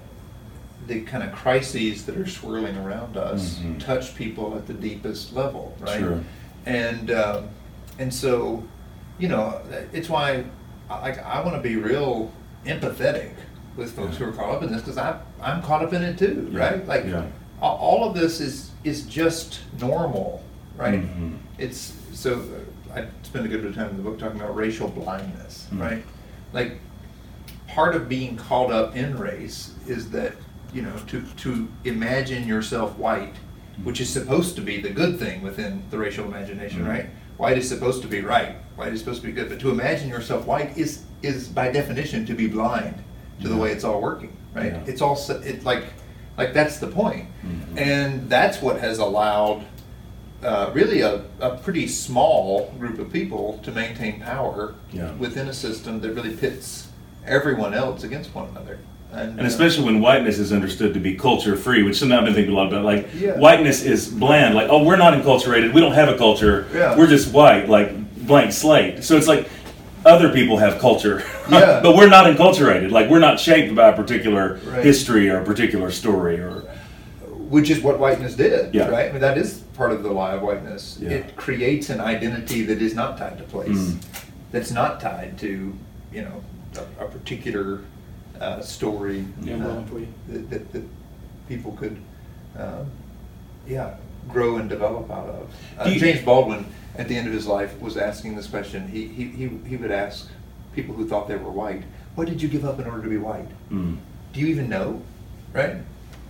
the 0.87 1.01
kind 1.01 1.25
of 1.25 1.33
crises 1.33 2.05
that 2.07 2.17
are 2.17 2.29
swirling 2.29 2.77
around 2.77 3.17
us 3.17 3.57
Mhm. 3.59 3.81
touch 3.81 4.15
people 4.15 4.55
at 4.57 4.67
the 4.69 4.73
deepest 4.75 5.33
level, 5.35 5.75
right? 5.81 5.99
Sure. 5.99 6.21
And 6.65 7.11
um, 7.11 7.49
and 7.99 8.13
so, 8.15 8.63
you 9.19 9.27
know, 9.29 9.61
it's 9.93 10.09
why 10.09 10.45
I, 10.89 11.01
like 11.01 11.19
I 11.25 11.41
want 11.41 11.57
to 11.57 11.63
be 11.63 11.77
real 11.77 12.31
empathetic 12.65 13.33
with 13.77 13.93
folks 13.93 14.17
who 14.17 14.25
are 14.25 14.33
caught 14.33 14.55
up 14.55 14.63
in 14.63 14.73
this 14.73 14.81
because 14.83 14.99
I'm 14.99 15.17
I'm 15.41 15.63
caught 15.63 15.83
up 15.85 15.93
in 15.93 16.03
it 16.03 16.19
too, 16.19 16.49
Yeah. 16.53 16.59
right? 16.59 16.87
Like 16.89 17.05
Yeah. 17.07 17.25
all 17.61 18.09
of 18.09 18.15
this 18.15 18.41
is 18.41 18.71
is 18.85 19.03
just 19.03 19.61
normal, 19.81 20.43
right? 20.77 20.95
Mhm. 21.03 21.37
It's 21.59 21.93
so 22.13 22.35
uh, 22.95 22.99
I 22.99 23.05
spend 23.23 23.45
a 23.45 23.49
good 23.49 23.61
bit 23.63 23.71
of 23.71 23.77
time 23.77 23.91
in 23.91 23.97
the 23.97 24.03
book 24.03 24.19
talking 24.19 24.41
about 24.41 24.57
racial 24.57 24.89
blindness, 24.89 25.67
Mm. 25.73 25.81
right? 25.81 26.05
Like 26.53 26.79
part 27.69 27.95
of 27.95 28.09
being 28.09 28.37
caught 28.37 28.71
up 28.73 28.97
in 28.97 29.19
race 29.19 29.73
is 29.87 30.11
that 30.11 30.33
you 30.73 30.83
know 30.83 30.93
to 31.09 31.23
to 31.39 31.69
imagine 31.85 32.47
yourself 32.49 32.97
white, 32.99 33.35
which 33.85 34.01
is 34.01 34.09
supposed 34.09 34.57
to 34.57 34.63
be 34.63 34.81
the 34.81 34.91
good 34.91 35.19
thing 35.19 35.43
within 35.43 35.83
the 35.91 35.99
racial 35.99 36.25
imagination, 36.25 36.85
Mhm. 36.85 36.89
right? 36.89 37.07
White 37.37 37.59
is 37.59 37.69
supposed 37.69 38.01
to 38.01 38.09
be 38.09 38.23
right. 38.23 38.57
White 38.77 38.95
is 38.95 39.01
supposed 39.01 39.21
to 39.21 39.27
be 39.27 39.33
good, 39.33 39.51
but 39.51 39.61
to 39.61 39.71
imagine 39.71 40.09
yourself 40.09 40.47
white 40.47 40.77
is 40.79 41.03
is 41.23 41.49
by 41.49 41.71
definition 41.71 42.25
to 42.27 42.35
be 42.35 42.47
blind 42.47 42.95
to 43.43 43.49
the 43.49 43.57
way 43.57 43.71
it's 43.73 43.85
all 43.85 44.01
working, 44.01 44.37
right? 44.55 44.73
Yeah. 44.73 44.81
It's 44.87 45.03
all 45.03 45.17
se- 45.17 45.43
it 45.45 45.65
like 45.65 45.85
like 46.39 46.53
that's 46.53 46.79
the 46.79 46.87
point, 46.89 47.27
Mhm. 47.47 47.81
and 47.81 48.29
that's 48.29 48.61
what 48.61 48.79
has 48.81 48.99
allowed 48.99 49.63
uh, 50.45 50.71
really 50.75 51.01
a, 51.01 51.23
a 51.41 51.57
pretty 51.57 51.89
small 51.89 52.71
group 52.79 52.99
of 52.99 53.11
people 53.11 53.59
to 53.63 53.73
maintain 53.73 54.21
power 54.21 54.75
Yeah. 54.93 55.11
within 55.13 55.49
a 55.49 55.53
system 55.53 56.01
that 56.03 56.11
really 56.13 56.37
pits 56.37 56.89
everyone 57.27 57.73
else 57.73 58.05
against 58.05 58.35
one 58.35 58.49
another. 58.51 58.79
And 59.13 59.41
uh, 59.41 59.45
especially 59.45 59.87
when 59.87 60.01
whiteness 60.01 60.39
is 60.39 60.53
understood 60.53 60.93
to 60.93 61.01
be 61.01 61.15
culture 61.15 61.57
free, 61.57 61.83
which 61.83 61.99
something 61.99 62.17
I've 62.17 62.27
been 62.27 62.35
thinking 62.35 62.53
a 62.53 62.57
lot 62.57 62.69
about. 62.69 62.85
Like 62.85 63.09
Yeah. 63.19 63.39
whiteness 63.39 63.83
is 63.83 64.09
bland. 64.09 64.55
Like 64.55 64.69
oh, 64.69 64.83
we're 64.85 64.97
not 64.97 65.15
enculturated. 65.15 65.73
We 65.73 65.81
don't 65.81 65.95
have 65.95 66.11
a 66.11 66.19
culture. 66.19 66.67
Yeah. 66.75 66.97
We're 66.99 67.07
just 67.09 67.33
white, 67.33 67.69
like 67.71 67.89
blank 68.27 68.53
slate. 68.53 69.03
So 69.05 69.17
it's 69.17 69.27
like 69.27 69.49
other 70.05 70.29
people 70.29 70.59
have 70.59 70.79
culture, 70.79 71.23
Yeah. 71.51 71.81
but 71.83 71.97
we're 71.97 72.09
not 72.09 72.27
enculturated. 72.27 72.91
Like 72.91 73.09
we're 73.09 73.19
not 73.21 73.39
shaped 73.41 73.75
by 73.75 73.89
a 73.89 73.93
particular 73.97 74.59
Right. 74.65 74.85
history 74.85 75.29
or 75.31 75.41
a 75.41 75.45
particular 75.45 75.91
story 75.91 76.39
or 76.41 76.63
which 77.49 77.71
is 77.71 77.81
what 77.81 77.99
whiteness 78.01 78.35
did, 78.35 78.75
Yeah. 78.75 78.89
right? 78.89 79.09
I 79.09 79.13
mean, 79.13 79.21
that 79.21 79.39
is 79.39 79.59
part 79.77 79.93
of 79.93 80.03
the 80.03 80.11
lie 80.11 80.33
of 80.35 80.43
whiteness. 80.43 80.99
Yeah. 81.01 81.11
It 81.11 81.37
creates 81.37 81.91
an 81.91 82.01
identity 82.01 82.63
that 82.65 82.83
is 82.83 82.95
not 82.95 83.17
tied 83.19 83.39
to 83.39 83.45
place, 83.45 83.69
Mm. 83.79 83.97
that's 84.51 84.73
not 84.73 85.01
tied 85.01 85.39
to, 85.39 85.73
you 86.13 86.23
know, 86.23 86.43
a, 87.01 87.05
a 87.05 87.09
particular 87.09 87.81
uh, 88.41 88.61
story 88.61 89.25
Yeah, 89.43 89.55
uh, 89.55 89.59
well, 89.59 89.85
that, 90.29 90.51
that, 90.51 90.73
that 90.73 90.83
people 91.49 91.73
could, 91.73 91.97
um, 92.59 92.91
yeah, 93.67 93.95
grow 94.29 94.57
and 94.57 94.69
develop 94.69 95.11
out 95.11 95.29
of. 95.29 95.49
Uh, 95.79 95.91
James 95.91 96.23
Baldwin, 96.23 96.67
at 96.99 97.07
the 97.09 97.17
end 97.17 97.29
of 97.29 97.33
his 97.33 97.47
life, 97.47 97.81
was 97.81 97.97
asking 97.97 98.35
this 98.37 98.47
question. 98.49 98.89
He, 98.89 99.07
he, 99.07 99.25
he, 99.29 99.49
he 99.69 99.77
would 99.77 99.91
ask 99.93 100.29
people 100.77 100.95
who 100.95 101.09
thought 101.09 101.27
they 101.27 101.35
were 101.37 101.51
white, 101.51 101.83
what 102.15 102.29
did 102.29 102.41
you 102.41 102.49
give 102.49 102.65
up 102.65 102.79
in 102.79 102.87
order 102.87 103.03
to 103.03 103.09
be 103.09 103.17
white? 103.17 103.49
Mm. 103.73 103.97
do 104.33 104.41
you 104.43 104.49
even 104.49 104.69
know? 104.69 105.01
Right? 105.55 105.77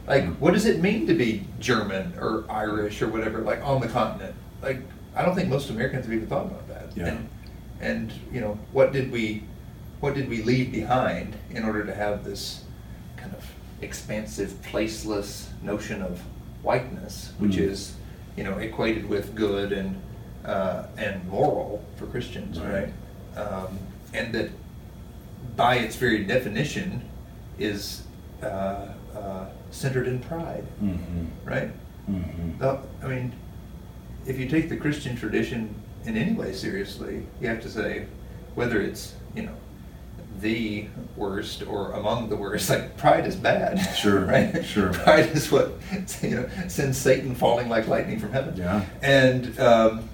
Like, 0.07 0.23
Mm. 0.23 0.39
what 0.39 0.53
does 0.55 0.65
it 0.67 0.81
mean 0.81 1.09
to 1.09 1.15
be 1.15 1.45
German 1.59 2.15
or 2.21 2.45
Irish 2.49 3.03
or 3.03 3.09
whatever, 3.09 3.41
like 3.41 3.61
on 3.65 3.81
the 3.81 3.89
continent? 3.89 4.35
Like, 4.63 4.79
I 5.17 5.25
don't 5.25 5.35
think 5.35 5.49
most 5.49 5.71
Americans 5.71 6.05
have 6.05 6.15
even 6.15 6.29
thought 6.29 6.47
about 6.47 6.69
that. 6.69 6.87
Yeah. 6.97 7.07
And, 7.09 7.29
and 7.81 8.13
you 8.33 8.41
know, 8.41 8.57
what 8.73 8.93
did 8.93 9.11
we, 9.11 9.43
what 9.99 10.15
did 10.15 10.29
we 10.29 10.43
leave 10.45 10.71
behind 10.71 11.35
in 11.51 11.65
order 11.65 11.85
to 11.85 11.93
have 11.93 12.23
this 12.25 12.63
kind 13.17 13.35
of 13.35 13.45
expansive, 13.83 14.51
placeless 14.63 15.49
notion 15.63 16.01
of 16.03 16.23
whiteness, 16.63 17.33
which 17.39 17.57
Mm. 17.57 17.71
is, 17.71 17.97
you 18.37 18.45
know, 18.45 18.59
equated 18.59 19.09
with 19.09 19.35
good 19.35 19.73
and 19.73 19.97
uh, 20.45 20.87
and 20.97 21.27
moral 21.29 21.83
for 21.97 22.07
Christians, 22.07 22.61
Right. 22.61 22.89
right? 23.35 23.43
Um, 23.43 23.79
and 24.17 24.35
that 24.35 24.51
by 25.57 25.77
its 25.77 25.97
very 25.97 26.25
definition 26.25 27.03
is 27.59 28.03
uh, 28.43 28.47
uh, 29.15 29.47
centered 29.71 30.07
in 30.09 30.19
pride, 30.21 30.67
Mm-hmm. 30.83 31.27
right? 31.49 31.71
Mm-hmm. 32.11 32.59
The- 32.59 32.81
I 33.03 33.07
mean, 33.09 33.33
if 34.27 34.39
you 34.39 34.49
take 34.49 34.69
the 34.69 34.77
Christian 34.77 35.17
tradition 35.17 35.75
in 36.05 36.17
any 36.17 36.33
way 36.33 36.53
seriously, 36.53 37.25
you 37.41 37.49
have 37.49 37.61
to 37.63 37.69
say 37.69 38.07
whether 38.55 38.81
it's 38.81 39.15
you 39.35 39.43
know 39.43 39.55
the 40.41 40.87
worst 41.17 41.63
or 41.67 41.93
among 41.93 42.29
the 42.29 42.37
worst. 42.37 42.69
Like 42.69 42.97
pride 42.97 43.27
is 43.27 43.37
bad. 43.37 43.79
Sure, 43.97 44.21
right. 44.27 44.65
sure. 44.65 44.93
Pride 44.93 45.31
is 45.31 45.51
what 45.51 45.73
you 46.23 46.31
know 46.37 46.49
sends 46.69 46.99
Satan 46.99 47.35
falling 47.35 47.69
like 47.69 47.87
lightning 47.89 48.19
from 48.19 48.33
heaven. 48.33 48.57
Yeah. 48.57 48.85
And 49.03 49.59
um, 49.59 50.09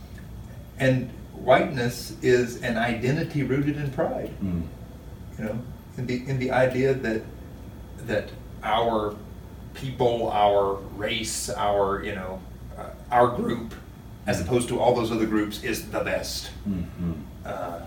and 0.78 1.10
whiteness 1.34 2.16
is 2.22 2.62
an 2.62 2.76
identity 2.76 3.42
rooted 3.42 3.76
in 3.76 3.90
pride 3.90 4.30
Mm. 4.42 4.62
you 5.38 5.44
know, 5.44 5.58
in 5.98 6.06
the 6.06 6.28
in 6.28 6.38
the 6.38 6.50
idea 6.50 6.94
that 6.94 7.22
that 8.06 8.30
our 8.62 9.14
people, 9.74 10.30
our 10.30 10.74
race, 10.96 11.48
our 11.50 12.02
you 12.04 12.14
know, 12.14 12.40
uh, 12.78 12.90
our 13.10 13.28
group, 13.28 13.74
as 14.26 14.40
opposed 14.40 14.68
to 14.68 14.78
all 14.78 14.94
those 14.94 15.10
other 15.10 15.26
groups, 15.26 15.62
is 15.64 15.90
the 15.90 16.00
best. 16.00 16.50
Mm-hmm. 16.68 17.12
Uh, 17.44 17.80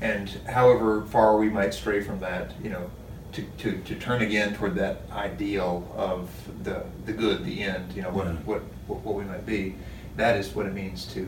and 0.00 0.28
however 0.48 1.02
far 1.06 1.36
we 1.38 1.48
might 1.48 1.72
stray 1.74 2.00
from 2.02 2.18
that, 2.20 2.52
you 2.62 2.70
know, 2.70 2.90
to, 3.32 3.42
to, 3.58 3.78
to 3.82 3.94
turn 3.94 4.20
again 4.22 4.54
toward 4.54 4.74
that 4.74 5.02
ideal 5.12 5.90
of 5.96 6.28
the 6.64 6.84
the 7.06 7.12
good, 7.12 7.44
the 7.44 7.62
end, 7.62 7.92
you 7.94 8.02
know, 8.02 8.10
what 8.10 8.26
Yeah. 8.26 8.32
what, 8.44 8.62
what 8.86 9.00
what 9.04 9.14
we 9.14 9.24
might 9.24 9.46
be, 9.46 9.74
that 10.16 10.36
is 10.36 10.54
what 10.54 10.66
it 10.66 10.74
means 10.74 11.06
to, 11.14 11.20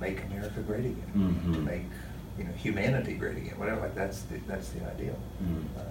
make 0.00 0.22
America 0.30 0.60
great 0.66 0.80
again, 0.86 1.42
to 1.52 1.58
Mhm. 1.58 1.64
make 1.64 1.82
you 2.38 2.44
know 2.44 2.50
humanity 2.56 3.14
great 3.14 3.36
again, 3.36 3.54
whatever. 3.56 3.80
Like 3.80 3.94
that's 3.94 4.22
the, 4.22 4.36
that's 4.46 4.68
the 4.70 4.80
ideal. 4.90 5.18
Mm. 5.42 5.80
Um, 5.80 5.84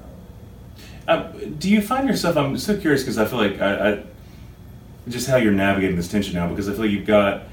Uh, 1.07 1.23
do 1.57 1.69
you 1.69 1.81
find 1.81 2.07
yourself? 2.07 2.37
I'm 2.37 2.57
so 2.57 2.77
curious 2.77 3.01
because 3.01 3.17
I 3.17 3.25
feel 3.25 3.39
like 3.39 3.59
I, 3.61 3.91
I 3.91 4.03
just 5.09 5.27
how 5.29 5.37
you're 5.37 5.53
navigating 5.53 5.95
this 5.95 6.07
tension 6.09 6.35
now 6.35 6.47
because 6.47 6.67
I 6.69 6.73
feel 6.73 6.81
like 6.81 6.91
you've 6.91 7.07
got 7.07 7.43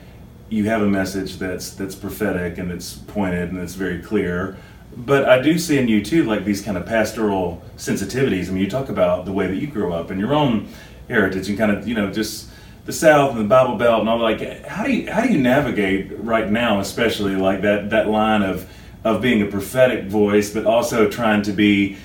you 0.50 0.64
have 0.68 0.82
a 0.82 0.86
message 0.88 1.38
that's 1.38 1.70
that's 1.70 1.94
prophetic 1.94 2.58
and 2.58 2.70
it's 2.70 2.94
pointed 2.94 3.50
and 3.50 3.58
it's 3.58 3.74
very 3.74 3.98
clear. 4.00 4.56
But 4.96 5.28
I 5.28 5.40
do 5.40 5.58
see 5.58 5.78
in 5.78 5.88
you 5.88 6.04
too 6.04 6.24
like 6.24 6.44
these 6.44 6.60
kind 6.62 6.76
of 6.76 6.84
pastoral 6.86 7.62
sensitivities. 7.76 8.48
I 8.48 8.52
mean, 8.52 8.62
you 8.62 8.70
talk 8.70 8.88
about 8.90 9.24
the 9.24 9.32
way 9.32 9.46
that 9.46 9.56
you 9.56 9.66
grew 9.66 9.92
up 9.92 10.10
and 10.10 10.20
your 10.20 10.34
own 10.34 10.68
heritage 11.08 11.48
and 11.48 11.56
kind 11.58 11.72
of 11.72 11.88
you 11.88 11.94
know 11.94 12.10
just 12.12 12.48
the 12.84 12.92
South 12.92 13.30
and 13.32 13.40
the 13.40 13.44
Bible 13.48 13.76
Belt 13.76 14.00
and 14.00 14.08
all. 14.08 14.18
Like, 14.18 14.66
how 14.66 14.84
do 14.84 14.92
you 14.92 15.10
how 15.10 15.22
do 15.22 15.32
you 15.32 15.38
navigate 15.38 16.12
right 16.18 16.50
now, 16.50 16.80
especially 16.80 17.36
like 17.36 17.62
that 17.62 17.90
that 17.90 18.08
line 18.08 18.42
of 18.42 18.68
of 19.04 19.20
being 19.20 19.42
a 19.42 19.46
prophetic 19.46 20.04
voice, 20.06 20.50
but 20.50 20.64
also 20.66 21.08
trying 21.08 21.42
to 21.42 21.52
be 21.52 21.96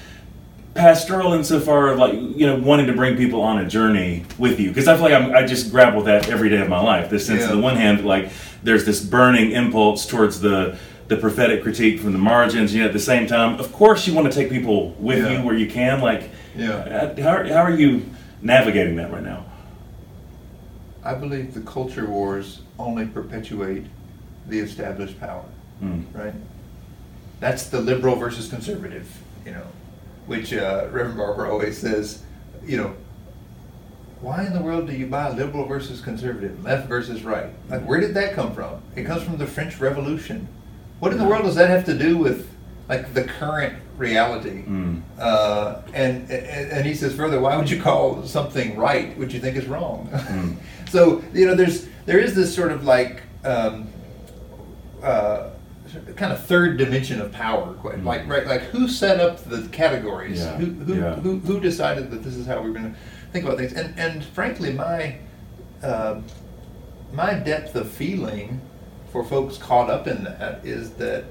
pastoral 0.75 1.33
insofar 1.33 1.89
of 1.89 1.97
like 1.99 2.13
you 2.13 2.45
know 2.47 2.55
wanting 2.55 2.87
to 2.87 2.93
bring 2.93 3.17
people 3.17 3.41
on 3.41 3.59
a 3.59 3.67
journey 3.67 4.23
with 4.37 4.59
you 4.59 4.69
because 4.69 4.87
I 4.87 4.93
feel 4.93 5.03
like 5.03 5.13
I'm, 5.13 5.33
I 5.35 5.45
just 5.45 5.71
grapple 5.71 5.97
with 5.97 6.05
that 6.05 6.29
every 6.29 6.49
day 6.49 6.61
of 6.61 6.69
my 6.69 6.79
life. 6.81 7.09
This 7.09 7.25
sense, 7.25 7.41
Yeah. 7.41 7.49
on 7.49 7.55
the 7.57 7.61
one 7.61 7.75
hand, 7.75 8.05
like 8.05 8.29
there's 8.63 8.85
this 8.85 9.01
burning 9.01 9.51
impulse 9.51 10.05
towards 10.05 10.39
the 10.39 10.77
the 11.07 11.17
prophetic 11.17 11.63
critique 11.63 11.99
from 11.99 12.13
the 12.13 12.19
margins. 12.19 12.73
Yet 12.73 12.85
at 12.87 12.93
the 12.93 12.99
same 12.99 13.25
time, 13.27 13.59
of 13.59 13.73
course, 13.73 14.05
you 14.07 14.13
want 14.13 14.31
to 14.31 14.33
take 14.39 14.49
people 14.51 14.91
with 14.99 15.17
Yeah. 15.25 15.39
you 15.39 15.45
where 15.45 15.55
you 15.55 15.67
can. 15.67 16.01
Like, 16.01 16.29
Yeah. 16.55 17.13
how, 17.19 17.43
how 17.47 17.63
are 17.63 17.71
you 17.75 18.05
navigating 18.43 18.95
that 18.97 19.11
right 19.11 19.23
now? 19.23 19.43
I 21.03 21.13
believe 21.13 21.53
the 21.53 21.61
culture 21.61 22.05
wars 22.05 22.61
only 22.77 23.05
perpetuate 23.05 23.85
the 24.47 24.59
established 24.59 25.19
power. 25.19 25.45
Mm. 25.81 26.03
right? 26.13 26.33
That's 27.39 27.67
the 27.67 27.79
liberal 27.79 28.15
versus 28.15 28.49
conservative, 28.49 29.09
you 29.45 29.53
know, 29.53 29.65
which 30.25 30.51
uh, 30.53 30.87
Reverend 30.91 31.17
Barber 31.17 31.47
always 31.47 31.77
says, 31.77 32.23
you 32.65 32.77
know, 32.77 32.95
why 34.19 34.45
in 34.45 34.53
the 34.53 34.61
world 34.61 34.87
do 34.87 34.93
you 34.93 35.07
buy 35.07 35.29
liberal 35.31 35.65
versus 35.65 36.01
conservative, 36.01 36.61
left 36.63 36.89
versus 36.89 37.23
right? 37.23 37.49
Like, 37.69 37.83
where 37.85 38.01
did 38.01 38.13
that 38.15 38.33
come 38.33 38.53
from? 38.53 38.81
It 38.95 39.05
comes 39.05 39.23
from 39.23 39.37
the 39.37 39.47
French 39.47 39.79
Revolution. 39.79 40.49
What 40.99 41.13
in 41.13 41.17
the 41.17 41.23
world 41.23 41.45
does 41.45 41.55
that 41.55 41.69
have 41.69 41.85
to 41.85 41.97
do 41.97 42.17
with 42.17 42.49
like 42.89 43.13
the 43.13 43.23
current 43.23 43.75
reality? 43.97 44.63
Mm. 44.63 45.01
Uh, 45.17 45.81
and, 45.93 46.29
and 46.29 46.71
and 46.71 46.85
he 46.85 46.95
says 46.95 47.15
further, 47.15 47.39
why 47.39 47.55
would 47.55 47.69
you 47.69 47.81
call 47.81 48.23
something 48.23 48.75
right 48.75 49.15
which 49.17 49.33
you 49.33 49.39
think 49.39 49.55
is 49.55 49.67
wrong? 49.67 50.09
Mm. 50.11 50.55
so 50.89 51.23
you 51.33 51.45
know, 51.45 51.55
there's 51.55 51.87
there 52.05 52.19
is 52.19 52.35
this 52.35 52.53
sort 52.53 52.71
of 52.71 52.83
like 52.83 53.21
um, 53.45 53.87
uh, 55.03 55.51
kind 56.15 56.33
of 56.33 56.45
third 56.45 56.77
dimension 56.77 57.21
of 57.21 57.31
power, 57.31 57.73
quite 57.75 58.03
like 58.03 58.27
right, 58.27 58.47
like 58.47 58.61
who 58.63 58.87
set 58.87 59.19
up 59.19 59.43
the 59.45 59.67
categories? 59.69 60.39
Yeah, 60.39 60.57
Who 60.57 60.65
who, 60.65 60.95
yeah. 60.95 61.15
who 61.15 61.39
who 61.39 61.59
decided 61.59 62.11
that 62.11 62.23
this 62.23 62.35
is 62.35 62.47
how 62.47 62.61
we're 62.61 62.73
going 62.73 62.91
to 62.91 62.99
think 63.31 63.45
about 63.45 63.57
things? 63.57 63.73
And 63.73 63.97
and 63.99 64.23
frankly, 64.23 64.73
my 64.73 65.17
uh, 65.83 66.21
my 67.13 67.33
depth 67.33 67.75
of 67.75 67.89
feeling 67.89 68.61
for 69.11 69.23
folks 69.23 69.57
caught 69.57 69.89
up 69.89 70.07
in 70.07 70.23
that 70.23 70.63
is 70.65 70.91
that 70.91 71.25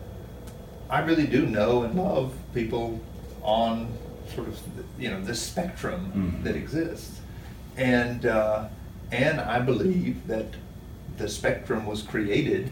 I 0.91 1.01
really 1.01 1.27
do 1.27 1.47
know 1.47 1.83
and 1.83 1.95
love 1.95 2.33
people 2.55 3.01
on 3.43 3.89
sort 4.35 4.49
of 4.49 4.59
you 4.99 5.11
know 5.11 5.21
this 5.23 5.41
spectrum 5.41 6.13
Mhm. 6.15 6.45
that 6.45 6.57
exists, 6.57 7.21
and 7.77 8.27
uh, 8.27 8.69
and 9.13 9.41
I 9.41 9.61
believe 9.61 10.27
that 10.27 10.47
the 11.17 11.29
spectrum 11.29 11.87
was 11.87 12.03
created 12.03 12.71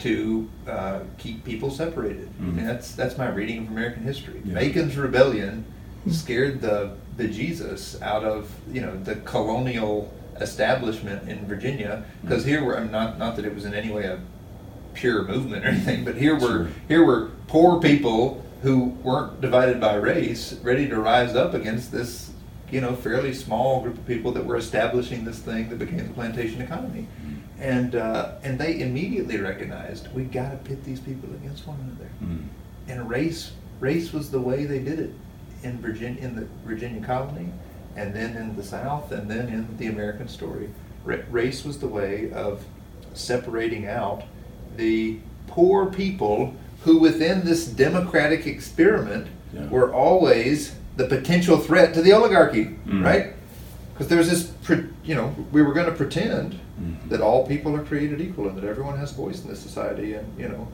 to 0.00 0.48
uh, 0.68 1.00
keep 1.18 1.44
people 1.44 1.70
separated. 1.70 2.28
I 2.38 2.42
mean, 2.42 2.56
Mhm. 2.56 2.66
that's 2.66 2.92
that's 2.94 3.16
my 3.16 3.28
reading 3.28 3.58
of 3.64 3.68
American 3.68 4.02
history. 4.02 4.40
Yeah. 4.44 4.54
Bacon's 4.54 4.96
rebellion 4.96 5.64
scared 6.10 6.60
the 6.60 6.90
bejesus 7.16 8.00
out 8.02 8.24
of 8.24 8.50
you 8.72 8.80
know 8.80 8.96
the 9.04 9.16
colonial 9.16 10.12
establishment 10.40 11.28
in 11.28 11.46
Virginia 11.46 12.02
because 12.22 12.44
Mhm. 12.44 12.48
here 12.48 12.64
were 12.64 12.76
I'm 12.78 12.90
not 12.90 13.18
not 13.18 13.36
that 13.36 13.44
it 13.44 13.54
was 13.54 13.64
in 13.64 13.72
any 13.74 13.90
way 13.90 14.04
a 14.04 14.18
pure 14.94 15.22
movement 15.24 15.64
or 15.64 15.68
anything, 15.68 16.04
but 16.04 16.14
here 16.16 16.34
were 16.34 16.40
Sure. 16.40 16.68
here 16.88 17.04
were 17.04 17.30
poor 17.48 17.80
people 17.80 18.44
who 18.62 18.84
weren't 19.02 19.40
divided 19.40 19.80
by 19.80 19.94
race, 19.94 20.54
ready 20.62 20.88
to 20.88 20.98
rise 20.98 21.34
up 21.36 21.52
against 21.52 21.92
this, 21.92 22.30
you 22.70 22.80
know, 22.80 22.94
fairly 22.94 23.34
small 23.34 23.82
group 23.82 23.98
of 23.98 24.06
people 24.06 24.32
that 24.32 24.44
were 24.46 24.56
establishing 24.56 25.24
this 25.24 25.38
thing 25.38 25.68
that 25.68 25.78
became 25.78 25.98
the 26.08 26.14
plantation 26.14 26.62
economy, 26.62 27.06
and 27.60 27.94
uh, 27.94 28.32
and 28.42 28.58
they 28.58 28.80
immediately 28.80 29.36
recognized 29.38 30.08
we 30.14 30.24
got 30.24 30.50
to 30.50 30.56
pit 30.58 30.82
these 30.84 31.00
people 31.00 31.28
against 31.34 31.66
one 31.66 31.78
another, 31.80 32.10
Mm. 32.24 32.46
and 32.88 33.10
race 33.10 33.52
race 33.80 34.12
was 34.12 34.30
the 34.30 34.40
way 34.40 34.64
they 34.64 34.78
did 34.78 34.98
it 34.98 35.12
in 35.62 35.78
Virginia 35.80 36.22
in 36.22 36.34
the 36.36 36.46
Virginia 36.64 37.04
colony, 37.04 37.48
and 37.96 38.14
then 38.14 38.36
in 38.36 38.56
the 38.56 38.62
South, 38.62 39.12
and 39.12 39.30
then 39.30 39.48
in 39.48 39.76
the 39.76 39.86
American 39.88 40.28
story. 40.28 40.68
Race 41.04 41.64
was 41.66 41.78
the 41.80 41.86
way 41.88 42.32
of 42.32 42.64
separating 43.12 43.86
out 43.86 44.24
the 44.76 45.18
poor 45.46 45.86
people 45.86 46.54
who, 46.84 46.98
within 46.98 47.44
this 47.44 47.66
democratic 47.66 48.46
experiment, 48.46 49.26
Yeah. 49.52 49.68
were 49.68 49.92
always 49.92 50.74
the 50.96 51.06
potential 51.06 51.58
threat 51.58 51.94
to 51.94 52.02
the 52.02 52.12
oligarchy, 52.12 52.76
Mm. 52.86 53.04
right? 53.04 53.32
Because 53.92 54.08
there 54.08 54.18
was 54.18 54.28
this, 54.28 54.44
pre- 54.64 54.84
you 55.04 55.14
know, 55.14 55.34
we 55.52 55.62
were 55.62 55.72
going 55.72 55.86
to 55.86 55.92
pretend 55.92 56.58
Mhm. 56.80 57.08
that 57.08 57.20
all 57.20 57.46
people 57.46 57.74
are 57.76 57.82
created 57.84 58.20
equal 58.20 58.48
and 58.48 58.56
that 58.58 58.64
everyone 58.64 58.98
has 58.98 59.12
a 59.12 59.14
voice 59.14 59.42
in 59.42 59.48
this 59.48 59.60
society, 59.60 60.14
and 60.14 60.26
you 60.38 60.48
know, 60.48 60.66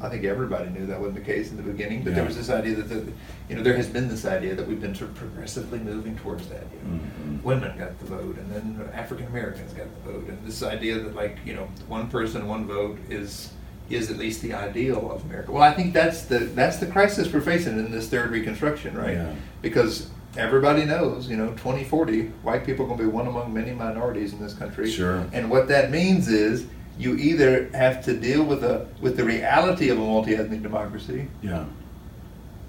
I 0.00 0.08
think 0.08 0.24
everybody 0.24 0.68
knew 0.70 0.86
that 0.86 0.98
wasn't 1.00 1.16
the 1.16 1.32
case 1.32 1.50
in 1.50 1.56
the 1.56 1.62
beginning, 1.62 2.02
but 2.02 2.14
there 2.14 2.24
was 2.24 2.36
this 2.36 2.50
idea 2.50 2.74
that, 2.76 2.88
the, 2.88 3.12
you 3.48 3.56
know, 3.56 3.62
there 3.62 3.76
has 3.76 3.86
been 3.88 4.08
this 4.08 4.24
idea 4.26 4.54
that 4.54 4.66
we've 4.66 4.80
been 4.80 4.94
sort 4.94 5.10
of 5.10 5.16
progressively 5.16 5.78
moving 5.78 6.16
towards 6.16 6.46
that. 6.48 6.64
You 6.72 6.90
know, 6.92 7.00
Mhm. 7.00 7.42
women 7.42 7.78
got 7.78 7.98
the 7.98 8.04
vote, 8.06 8.36
and 8.38 8.50
then 8.52 8.88
African 8.94 9.26
Americans 9.26 9.72
got 9.72 9.86
the 10.04 10.12
vote, 10.12 10.28
and 10.28 10.38
this 10.46 10.62
idea 10.62 10.98
that 11.00 11.14
like 11.14 11.38
you 11.46 11.54
know, 11.54 11.68
one 11.88 12.08
person, 12.08 12.46
one 12.46 12.66
vote 12.66 12.98
is 13.08 13.50
is 13.88 14.10
at 14.10 14.16
least 14.18 14.42
the 14.42 14.52
ideal 14.52 15.12
of 15.12 15.24
America. 15.26 15.52
Well, 15.52 15.62
I 15.62 15.72
think 15.72 15.94
that's 15.94 16.22
the 16.22 16.40
that's 16.40 16.78
the 16.78 16.86
crisis 16.86 17.32
we're 17.32 17.40
facing 17.40 17.78
in 17.78 17.90
this 17.92 18.08
third 18.08 18.30
Reconstruction, 18.32 18.96
right? 18.98 19.14
Yeah. 19.14 19.32
Because 19.62 20.08
everybody 20.36 20.84
knows, 20.84 21.28
you 21.28 21.36
know, 21.36 21.50
2040, 21.52 22.32
white 22.42 22.66
people 22.66 22.84
are 22.84 22.88
going 22.88 22.98
to 22.98 23.04
be 23.04 23.10
one 23.10 23.26
among 23.28 23.54
many 23.54 23.70
minorities 23.70 24.32
in 24.32 24.40
this 24.40 24.52
country. 24.54 24.90
Sure. 24.90 25.24
And 25.32 25.48
what 25.48 25.68
that 25.68 25.90
means 25.92 26.26
is 26.28 26.66
you 26.98 27.16
either 27.16 27.68
have 27.74 28.04
to 28.04 28.14
deal 28.16 28.42
with 28.42 28.64
a 28.64 28.86
with 29.00 29.16
the 29.16 29.24
reality 29.24 29.88
of 29.90 29.98
a 29.98 30.00
multi-ethnic 30.00 30.62
democracy, 30.62 31.28
Yeah. 31.42 31.64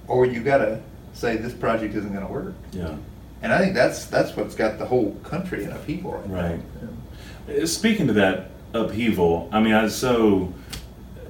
or 0.08 0.26
you 0.26 0.42
got 0.42 0.58
to 0.60 0.82
say 1.14 1.38
this 1.38 1.54
project 1.54 1.96
isn't 1.96 2.14
going 2.14 2.26
to 2.26 2.32
work. 2.32 2.54
Yeah. 2.72 2.96
And 3.42 3.54
I 3.54 3.60
think 3.60 3.74
that's 3.74 4.06
that's 4.06 4.36
what's 4.36 4.56
got 4.56 4.80
the 4.80 4.86
whole 4.86 5.12
country 5.24 5.64
in 5.64 5.72
upheaval 5.72 6.14
right, 6.14 6.28
now. 6.30 6.42
Right. 6.42 6.60
Yeah. 7.48 7.64
Uh, 7.64 7.66
Speaking 7.66 8.08
to 8.08 8.14
that 8.14 8.50
upheaval, 8.74 9.50
I 9.52 9.60
mean, 9.62 9.74
I 9.74 9.88
so, 9.88 10.54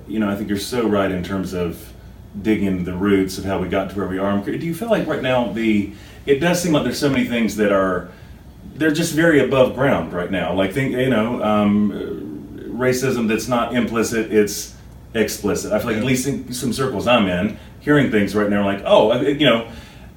you 0.08 0.20
know, 0.20 0.30
I 0.30 0.36
think 0.36 0.50
you're 0.50 0.58
so 0.58 0.88
right 0.88 1.12
in 1.12 1.24
terms 1.24 1.54
of 1.54 1.94
digging 2.42 2.66
into 2.68 2.84
the 2.84 2.94
roots 2.98 3.38
of 3.38 3.46
how 3.46 3.60
we 3.60 3.68
got 3.68 3.90
to 3.92 3.96
where 3.96 4.08
we 4.08 4.18
are. 4.20 4.40
Do 4.40 4.52
you 4.54 4.74
feel 4.74 4.90
like 4.90 5.08
right 5.08 5.22
now 5.22 5.52
the, 5.52 5.92
it 6.26 6.40
does 6.40 6.62
seem 6.62 6.72
like 6.72 6.84
there's 6.84 7.00
so 7.00 7.10
many 7.10 7.26
things 7.26 7.56
that 7.56 7.72
are, 7.72 8.10
they're 8.76 8.92
just 8.92 9.14
very 9.14 9.44
above 9.44 9.74
ground 9.76 10.14
right 10.14 10.30
now. 10.30 10.54
Like 10.54 10.72
think, 10.72 10.92
you 10.92 11.10
know, 11.10 11.42
um, 11.44 12.17
racism 12.78 13.28
that's 13.28 13.48
not 13.48 13.76
implicit, 13.76 14.32
it's 14.32 14.76
explicit. 15.14 15.72
I 15.72 15.80
feel 15.80 15.88
like 15.88 15.98
at 15.98 16.04
least 16.04 16.28
in 16.28 16.52
some 16.54 16.72
circles 16.74 17.08
I'm 17.08 17.28
in, 17.28 17.58
hearing 17.80 18.12
things 18.12 18.36
right 18.36 18.50
now 18.50 18.66
like, 18.66 18.82
oh, 18.86 19.20
you 19.22 19.46
know, 19.46 19.68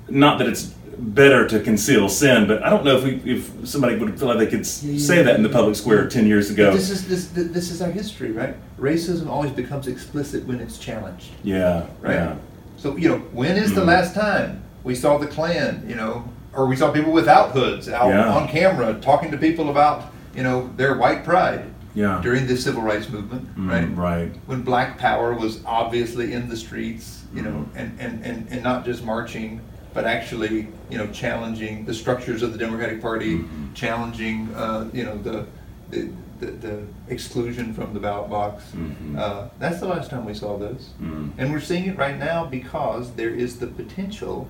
not 0.09 0.39
that 0.39 0.49
it's 0.49 0.75
better 0.99 1.49
to 1.49 1.61
conceal 1.61 2.09
sin, 2.09 2.47
but 2.47 2.63
I 2.63 2.69
don't 2.69 2.85
know 2.85 2.97
if 2.99 3.05
we, 3.05 3.33
if 3.33 3.51
somebody 3.69 3.97
would 3.97 4.19
feel 4.19 4.29
like 4.29 4.39
they 4.39 4.47
could 4.47 4.67
Yeah, 4.83 4.93
yeah, 4.93 4.99
say 4.99 5.23
that 5.23 5.37
in 5.37 5.43
the 5.43 5.49
public 5.49 5.77
square 5.77 6.07
ten 6.09 6.27
years 6.27 6.51
ago. 6.51 6.71
But 6.71 6.77
This 6.77 6.91
is 6.91 7.09
this 7.09 7.27
this 7.29 7.71
is 7.71 7.81
our 7.81 7.91
history, 7.91 8.33
right? 8.33 8.55
Racism 8.79 9.29
always 9.29 9.53
becomes 9.53 9.87
explicit 9.87 10.45
when 10.47 10.61
it's 10.61 10.77
challenged, 10.79 11.31
yeah, 11.43 11.87
right? 12.01 12.15
yeah, 12.15 12.35
So 12.77 12.97
you 12.97 13.09
know, 13.09 13.19
when 13.33 13.57
is 13.57 13.73
the 13.75 13.81
Mhm. 13.81 13.87
last 13.87 14.15
time 14.15 14.63
we 14.85 14.95
saw 14.95 15.17
the 15.17 15.27
Klan? 15.27 15.85
You 15.89 15.95
know, 15.95 16.25
or 16.53 16.67
we 16.67 16.77
saw 16.77 16.91
people 16.91 17.13
without 17.13 17.53
hoods 17.53 17.89
out 17.89 18.09
Yeah. 18.09 18.29
on 18.35 18.49
camera 18.49 18.95
talking 19.01 19.31
to 19.31 19.39
people 19.39 19.71
about 19.71 20.13
you 20.37 20.43
know 20.43 20.69
their 20.77 20.97
white 20.99 21.25
pride 21.25 21.63
yeah. 21.95 22.21
during 22.23 22.47
the 22.47 22.57
civil 22.57 22.83
rights 22.83 23.09
movement, 23.09 23.55
Mm, 23.57 23.69
right? 23.71 23.97
right. 23.97 24.33
When 24.47 24.63
Black 24.63 24.99
Power 24.99 25.35
was 25.35 25.61
obviously 25.65 26.33
in 26.33 26.49
the 26.49 26.57
streets, 26.57 27.25
you 27.35 27.43
know, 27.43 27.51
Mhm. 27.51 27.67
and, 27.77 28.01
and, 28.01 28.25
and, 28.25 28.49
and 28.51 28.63
not 28.63 28.85
just 28.85 29.05
marching, 29.05 29.61
but 29.95 30.05
actually, 30.07 30.69
you 30.89 30.99
know, 30.99 31.07
challenging 31.09 31.85
the 31.85 31.95
structures 31.95 32.43
of 32.43 32.53
the 32.53 32.59
Democratic 32.59 33.01
Party, 33.03 33.39
Mhm. 33.39 33.75
challenging, 33.75 34.49
uh, 34.55 34.89
you 34.93 35.05
know, 35.05 35.19
the, 35.19 35.47
the, 35.91 36.09
the, 36.39 36.47
the 36.47 36.83
exclusion 37.09 37.75
from 37.75 37.93
the 37.93 38.01
ballot 38.01 38.31
box. 38.31 38.65
Mhm. 38.75 39.19
Uh, 39.19 39.49
that's 39.59 39.81
the 39.81 39.87
last 39.87 40.11
time 40.11 40.25
we 40.25 40.33
saw 40.35 40.57
this. 40.57 40.91
Mm. 41.03 41.31
And 41.39 41.53
we're 41.53 41.61
seeing 41.61 41.85
it 41.87 41.99
right 41.99 42.19
now 42.19 42.47
because 42.47 43.13
there 43.13 43.31
is 43.31 43.59
the 43.59 43.67
potential 43.67 44.49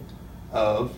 of 0.52 0.92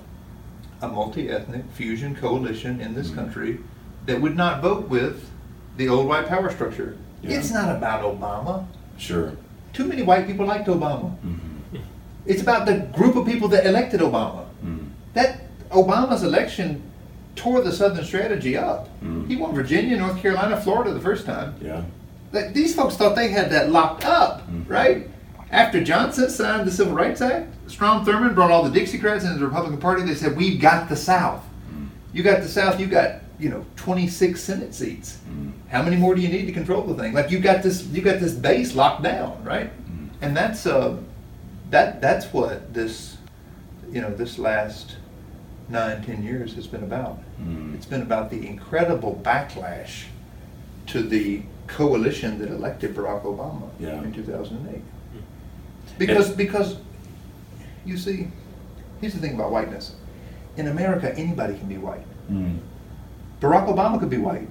a 0.82 0.88
multi-ethnic 0.88 1.64
fusion 1.72 2.14
coalition 2.14 2.80
in 2.80 2.94
this 2.94 3.10
Mhm. 3.10 3.14
country 3.14 3.58
that 4.06 4.20
would 4.20 4.36
not 4.36 4.60
vote 4.60 4.88
with 4.88 5.30
the 5.76 5.88
old 5.88 6.06
white 6.06 6.26
power 6.28 6.50
structure. 6.50 6.96
Yeah. 7.22 7.38
It's 7.38 7.50
not 7.50 7.74
about 7.74 8.02
Obama. 8.02 8.66
Sure. 8.98 9.32
Too 9.72 9.84
many 9.84 10.02
white 10.02 10.26
people 10.26 10.46
liked 10.46 10.66
Obama. 10.68 11.16
Mm-hmm. 11.24 11.76
It's 12.26 12.42
about 12.42 12.66
the 12.66 12.78
group 12.94 13.16
of 13.16 13.26
people 13.26 13.48
that 13.48 13.66
elected 13.66 14.00
Obama. 14.00 14.44
Mm. 14.64 14.88
That 15.14 15.40
Obama's 15.70 16.22
election 16.22 16.82
tore 17.34 17.62
the 17.62 17.72
Southern 17.72 18.04
strategy 18.04 18.56
up. 18.56 18.88
Mm. 19.02 19.26
He 19.28 19.36
won 19.36 19.54
Virginia, 19.54 19.96
North 19.96 20.18
Carolina, 20.20 20.60
Florida 20.60 20.92
the 20.92 21.00
first 21.00 21.24
time. 21.26 21.54
Yeah. 21.60 21.82
Like, 22.32 22.52
these 22.54 22.74
folks 22.74 22.96
thought 22.96 23.16
they 23.16 23.28
had 23.28 23.50
that 23.50 23.70
locked 23.70 24.04
up, 24.04 24.48
Mhm. 24.50 24.68
right? 24.68 25.08
After 25.50 25.82
Johnson 25.82 26.30
signed 26.30 26.66
the 26.66 26.70
Civil 26.70 26.94
Rights 26.94 27.20
Act, 27.20 27.48
Strom 27.66 28.04
Thurmond 28.06 28.34
brought 28.34 28.50
all 28.50 28.62
the 28.62 28.78
Dixiecrats 28.80 29.22
into 29.24 29.38
the 29.38 29.46
Republican 29.46 29.78
Party. 29.78 30.02
They 30.02 30.14
said, 30.14 30.36
"We've 30.36 30.60
got 30.60 30.88
the 30.88 30.96
South. 30.96 31.42
Mm. 31.74 31.88
You 32.12 32.22
got 32.22 32.42
the 32.42 32.48
South. 32.48 32.78
You 32.80 32.86
got 32.86 33.16
you 33.38 33.48
know 33.50 33.64
26 33.76 34.40
Senate 34.40 34.74
seats. 34.74 35.18
Mm. 35.28 35.52
How 35.68 35.82
many 35.82 35.96
more 35.96 36.14
do 36.14 36.20
you 36.20 36.28
need 36.28 36.46
to 36.46 36.52
control 36.52 36.82
the 36.82 36.94
thing? 36.94 37.12
Like 37.12 37.30
you 37.30 37.38
got 37.38 37.62
this, 37.62 37.86
you 37.86 38.02
got 38.02 38.20
this 38.20 38.34
base 38.34 38.74
locked 38.74 39.02
down, 39.02 39.42
right? 39.44 39.70
Mm. 39.90 40.08
And 40.20 40.36
that's 40.36 40.66
uh, 40.66 40.96
that 41.70 42.00
that's 42.00 42.32
what 42.32 42.72
this, 42.72 43.16
you 43.90 44.00
know, 44.00 44.10
this 44.14 44.38
last 44.38 44.96
nine 45.68 46.02
ten 46.04 46.22
years 46.22 46.54
has 46.54 46.66
been 46.66 46.82
about. 46.82 47.18
Mm. 47.40 47.74
It's 47.74 47.86
been 47.86 48.02
about 48.02 48.30
the 48.30 48.46
incredible 48.46 49.20
backlash 49.24 50.04
to 50.86 51.02
the 51.02 51.42
coalition 51.66 52.38
that 52.38 52.50
elected 52.50 52.94
Barack 52.94 53.24
Obama 53.24 53.68
Yeah. 53.78 54.02
in 54.02 54.12
2008. 54.12 54.82
Because, 55.98 56.30
because, 56.30 56.76
you 57.84 57.96
see, 57.96 58.28
here's 59.00 59.14
the 59.14 59.20
thing 59.20 59.34
about 59.34 59.50
whiteness. 59.50 59.94
In 60.56 60.68
America, 60.68 61.14
anybody 61.16 61.56
can 61.56 61.68
be 61.68 61.78
white. 61.78 62.04
Mm. 62.30 62.58
Barack 63.42 63.66
Obama 63.68 63.98
could 63.98 64.08
be 64.08 64.18
white, 64.18 64.48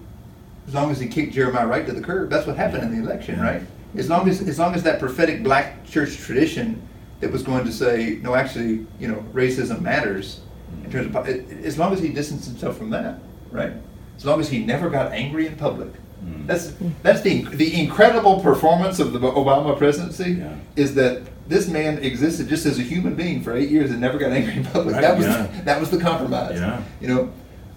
as 0.67 0.73
long 0.75 0.91
as 0.91 0.99
he 0.99 1.07
kicked 1.07 1.33
Jeremiah 1.33 1.65
Wright 1.65 1.85
to 1.87 1.93
the 1.93 2.01
curb. 2.01 2.29
That's 2.29 2.45
what 2.45 2.57
happened 2.57 2.83
in 2.83 2.91
the 2.95 3.01
election, 3.09 3.39
right? 3.39 3.61
As 3.95 4.09
long 4.09 4.27
as, 4.29 4.41
as 4.41 4.59
long 4.59 4.75
as 4.75 4.83
that 4.83 4.99
prophetic 4.99 5.43
black 5.43 5.85
church 5.85 6.17
tradition 6.17 6.81
that 7.21 7.31
was 7.31 7.41
going 7.41 7.63
to 7.65 7.71
say, 7.71 8.19
no, 8.21 8.35
actually, 8.35 8.85
you 8.99 9.07
know, 9.07 9.23
racism 9.33 9.81
matters, 9.81 10.41
in 10.83 10.91
terms 10.91 11.15
of, 11.15 11.27
as 11.65 11.77
long 11.77 11.93
as 11.93 12.01
he 12.01 12.09
distanced 12.09 12.47
himself 12.47 12.77
from 12.77 12.89
that, 12.89 13.19
right? 13.49 13.71
As 14.17 14.25
long 14.25 14.39
as 14.41 14.49
he 14.49 14.59
never 14.63 14.89
got 14.89 15.13
angry 15.13 15.47
in 15.47 15.55
public. 15.55 15.93
Mm. 16.23 16.45
That's 16.45 16.73
that's 17.01 17.21
the 17.21 17.41
the 17.45 17.81
incredible 17.81 18.41
performance 18.41 18.99
of 18.99 19.11
the 19.11 19.19
Obama 19.19 19.75
presidency 19.75 20.33
Yeah. 20.33 20.55
is 20.75 20.93
that 20.93 21.23
this 21.47 21.67
man 21.67 21.97
existed 21.97 22.47
just 22.47 22.67
as 22.67 22.77
a 22.77 22.83
human 22.83 23.15
being 23.15 23.41
for 23.41 23.55
eight 23.55 23.69
years 23.71 23.89
and 23.89 23.99
never 23.99 24.19
got 24.19 24.31
angry 24.31 24.53
in 24.57 24.63
public. 24.65 24.93
Right, 24.93 25.01
that 25.01 25.17
was 25.17 25.25
yeah. 25.25 25.47
that 25.63 25.79
was 25.79 25.89
the 25.89 25.99
compromise. 25.99 26.59
Yeah. 26.59 26.83
You 27.01 27.07
know, 27.07 27.33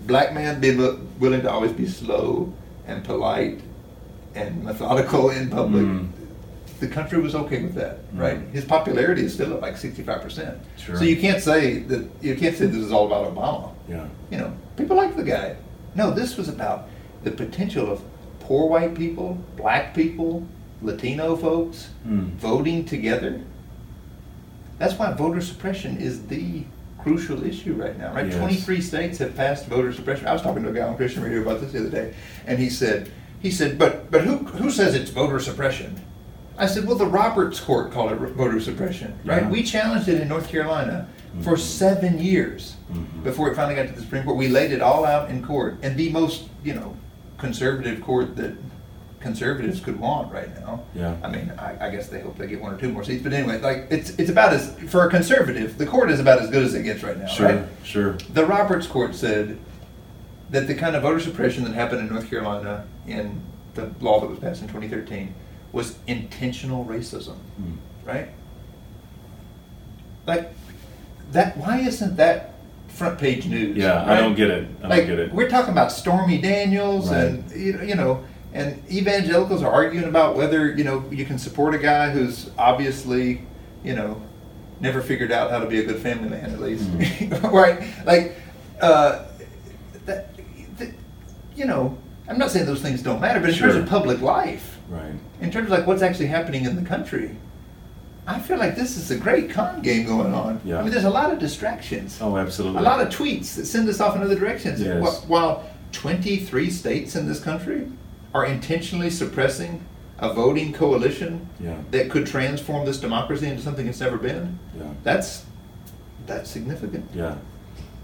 black 0.07 0.33
man 0.35 0.61
being 0.61 0.77
wi- 0.79 0.99
willing 1.19 1.43
to 1.43 1.51
always 1.51 1.73
be 1.73 1.87
slow 1.87 2.53
and 2.87 3.03
polite 3.05 3.61
and 4.35 4.63
methodical 4.65 5.31
in 5.31 5.49
public. 5.51 5.85
Mm. 5.85 6.09
The 6.81 6.89
country 6.89 7.21
was 7.21 7.35
okay 7.35 7.63
with 7.63 7.75
that, 7.75 7.99
Mm. 8.13 8.21
right? 8.21 8.39
His 8.53 8.65
popularity 8.65 9.23
is 9.25 9.33
still 9.33 9.55
at 9.55 9.61
like 9.63 9.77
sixty-five 9.77 10.21
percent. 10.23 10.59
Sure. 10.77 10.97
So 10.97 11.05
you 11.05 11.17
can't 11.17 11.43
say 11.43 11.79
that 11.91 12.07
you 12.21 12.35
can't 12.37 12.57
say 12.57 12.67
this 12.67 12.77
is 12.85 12.93
all 12.93 13.07
about 13.07 13.35
Obama. 13.35 13.71
Yeah. 13.89 14.07
You 14.31 14.39
know, 14.39 14.53
people 14.77 14.97
like 14.97 15.17
the 15.17 15.23
guy. 15.23 15.57
No, 15.95 16.11
this 16.11 16.37
was 16.37 16.49
about 16.49 16.89
the 17.23 17.31
potential 17.31 17.91
of 17.91 18.03
poor 18.41 18.69
white 18.69 18.95
people, 18.95 19.39
black 19.57 19.95
people, 19.95 20.47
Latino 20.83 21.37
folks 21.37 21.89
Mm. 22.07 22.33
voting 22.35 22.85
together. 22.85 23.41
That's 24.79 24.95
why 24.99 25.13
voter 25.13 25.41
suppression 25.41 25.97
is 25.99 26.27
the 26.27 26.65
crucial 27.05 27.45
issue 27.47 27.75
right 27.75 27.97
now, 27.99 28.15
right? 28.15 28.27
Yes. 28.27 28.37
23 28.39 28.81
states 28.81 29.19
have 29.19 29.37
passed 29.37 29.67
voter 29.67 29.93
suppression. 29.93 30.27
I 30.27 30.33
was 30.33 30.41
talking 30.43 30.63
to 30.63 30.71
a 30.71 30.73
guy 30.73 30.81
on 30.89 30.97
Christian 30.97 31.23
radio 31.23 31.43
about 31.43 31.61
this 31.61 31.73
the 31.73 31.81
other 31.81 31.91
day, 31.91 32.15
and 32.47 32.59
he 32.59 32.71
said, 32.71 33.13
he 33.41 33.51
said, 33.51 33.79
but 33.79 34.11
but 34.11 34.23
who 34.23 34.39
who 34.39 34.71
says 34.71 34.95
it's 34.95 35.11
voter 35.11 35.39
suppression? 35.39 36.01
I 36.57 36.67
said, 36.67 36.87
well, 36.87 36.97
the 36.97 37.07
Roberts 37.07 37.61
Court 37.61 37.93
called 37.93 38.13
it 38.13 38.17
voter 38.17 38.59
suppression, 38.61 39.19
right? 39.25 39.43
Yeah. 39.43 39.51
We 39.51 39.63
challenged 39.63 40.09
it 40.09 40.21
in 40.21 40.29
North 40.29 40.49
Carolina 40.49 41.09
for 41.43 41.57
Mhm. 41.57 41.59
seven 41.59 42.19
years 42.21 42.77
Mhm. 42.93 43.23
before 43.25 43.51
it 43.51 43.57
finally 43.57 43.75
got 43.75 43.89
to 43.89 43.93
the 43.93 44.01
Supreme 44.01 44.23
Court. 44.25 44.37
We 44.39 44.49
laid 44.49 44.73
it 44.73 44.81
all 44.81 45.05
out 45.05 45.29
in 45.31 45.45
court, 45.45 45.77
and 45.83 45.97
the 45.97 46.11
most, 46.11 46.45
you 46.63 46.73
know, 46.75 46.95
conservative 47.39 48.01
court 48.01 48.37
that 48.37 48.53
conservatives 49.25 49.81
could 49.81 49.99
want 49.99 50.31
right 50.31 50.55
now. 50.61 50.85
Yeah. 50.95 51.17
I 51.25 51.29
mean, 51.31 51.51
I, 51.59 51.87
I 51.87 51.91
guess 51.91 52.09
they 52.09 52.21
hope 52.21 52.37
they 52.37 52.47
get 52.47 52.61
one 52.61 52.75
or 52.75 52.77
two 52.79 52.91
more 52.91 53.03
seats, 53.03 53.23
but 53.23 53.33
anyway, 53.33 53.59
like 53.59 53.87
it's 53.91 54.11
it's 54.11 54.29
about 54.31 54.53
as 54.53 54.79
for 54.91 55.07
a 55.07 55.11
conservative, 55.11 55.79
the 55.79 55.87
court 55.87 56.11
is 56.11 56.21
about 56.21 56.43
as 56.43 56.51
good 56.51 56.63
as 56.63 56.75
it 56.75 56.83
gets 56.83 57.03
right 57.03 57.19
now, 57.19 57.27
Sure. 57.27 57.47
right? 57.49 57.65
Sure. 57.83 58.13
The 58.35 58.45
Roberts 58.45 58.87
Court 58.87 59.15
said 59.15 59.59
that 60.51 60.67
the 60.67 60.75
kind 60.75 60.95
of 60.95 61.03
voter 61.03 61.19
suppression 61.21 61.65
that 61.65 61.73
happened 61.73 62.03
in 62.03 62.09
North 62.15 62.29
Carolina 62.29 62.85
in 63.07 63.41
the 63.73 63.91
law 64.01 64.21
that 64.21 64.29
was 64.29 64.39
passed 64.39 64.61
in 64.61 64.69
2013 64.69 65.35
was 65.73 65.99
intentional 66.07 66.85
racism, 66.85 67.37
Mm. 67.61 67.79
right? 68.05 68.29
Like 70.27 70.53
that. 71.33 71.57
Why 71.57 71.79
isn't 71.81 72.17
that 72.19 72.53
front 72.89 73.19
page 73.19 73.47
news? 73.47 73.77
Yeah, 73.77 74.05
I 74.05 74.17
don't 74.21 74.35
get 74.35 74.51
it. 74.51 74.69
I 74.83 74.89
don't 74.99 75.07
get 75.07 75.19
it. 75.19 75.33
we're 75.33 75.49
talking 75.49 75.73
about 75.73 75.91
Stormy 75.93 76.41
Daniels 76.43 77.11
Right. 77.11 77.25
and 77.25 77.51
you 77.51 77.73
know, 77.73 77.83
you 77.83 77.95
know, 77.95 78.25
and 78.55 78.81
evangelicals 78.91 79.63
are 79.63 79.71
arguing 79.73 80.09
about 80.09 80.37
whether 80.37 80.73
you 80.73 80.85
know 80.85 81.05
you 81.11 81.25
can 81.27 81.39
support 81.39 81.75
a 81.75 81.79
guy 81.79 82.11
who's 82.11 82.51
obviously, 82.57 83.43
you 83.83 83.95
know, 83.95 84.21
never 84.81 85.01
figured 85.03 85.33
out 85.33 85.51
how 85.51 85.59
to 85.59 85.67
be 85.67 85.81
a 85.81 85.85
good 85.85 85.99
family 85.99 86.29
man 86.29 86.51
at 86.53 86.61
least, 86.61 86.85
Mm. 86.93 87.53
right? 87.53 87.83
Like, 88.07 88.37
uh, 88.81 89.25
that, 90.07 90.29
that, 90.79 90.91
you 91.57 91.65
know, 91.65 91.97
I'm 92.29 92.39
not 92.39 92.51
saying 92.51 92.67
those 92.67 92.81
things 92.81 93.03
don't 93.03 93.21
matter, 93.21 93.41
but 93.41 93.51
in 93.51 93.57
terms 93.57 93.75
of 93.77 93.87
public 93.89 94.21
life, 94.21 94.79
Right. 94.89 95.13
in 95.41 95.51
terms 95.51 95.67
of 95.67 95.79
like 95.79 95.87
what's 95.87 96.03
actually 96.03 96.27
happening 96.27 96.65
in 96.65 96.77
the 96.77 96.83
country. 96.89 97.37
I 98.27 98.39
feel 98.39 98.57
like 98.57 98.75
this 98.75 98.97
is 98.97 99.11
a 99.11 99.17
great 99.19 99.51
con 99.51 99.83
game 99.83 100.07
going 100.07 100.33
on. 100.33 100.59
Yeah. 100.65 100.79
I 100.79 100.83
mean, 100.83 100.93
there's 100.93 101.05
a 101.05 101.11
lot 101.11 101.31
of 101.31 101.39
distractions 101.39 102.19
Oh, 102.23 102.39
absolutely. 102.39 102.79
a 102.79 102.83
lot 102.83 103.01
of 103.01 103.09
tweets 103.09 103.55
that 103.57 103.67
send 103.67 103.87
us 103.89 104.01
off 104.01 104.17
in 104.17 104.23
other 104.23 104.35
directions. 104.35 104.81
Yes. 104.81 105.25
While 105.27 105.65
23 105.93 106.71
states 106.71 107.17
in 107.17 107.27
this 107.29 107.39
country 107.41 107.87
are 108.35 108.45
intentionally 108.45 109.09
suppressing 109.09 109.85
a 110.19 110.33
voting 110.35 110.73
coalition 110.73 111.49
Yeah. 111.61 111.77
that 111.93 112.11
could 112.11 112.27
transform 112.27 112.85
this 112.85 112.99
democracy 112.99 113.47
into 113.47 113.63
something 113.63 113.87
it's 113.87 114.01
never 114.01 114.19
been, 114.19 114.59
Yeah. 114.77 114.85
that's 115.05 115.45
that's 116.27 116.49
significant. 116.51 117.05
Yeah. 117.15 117.35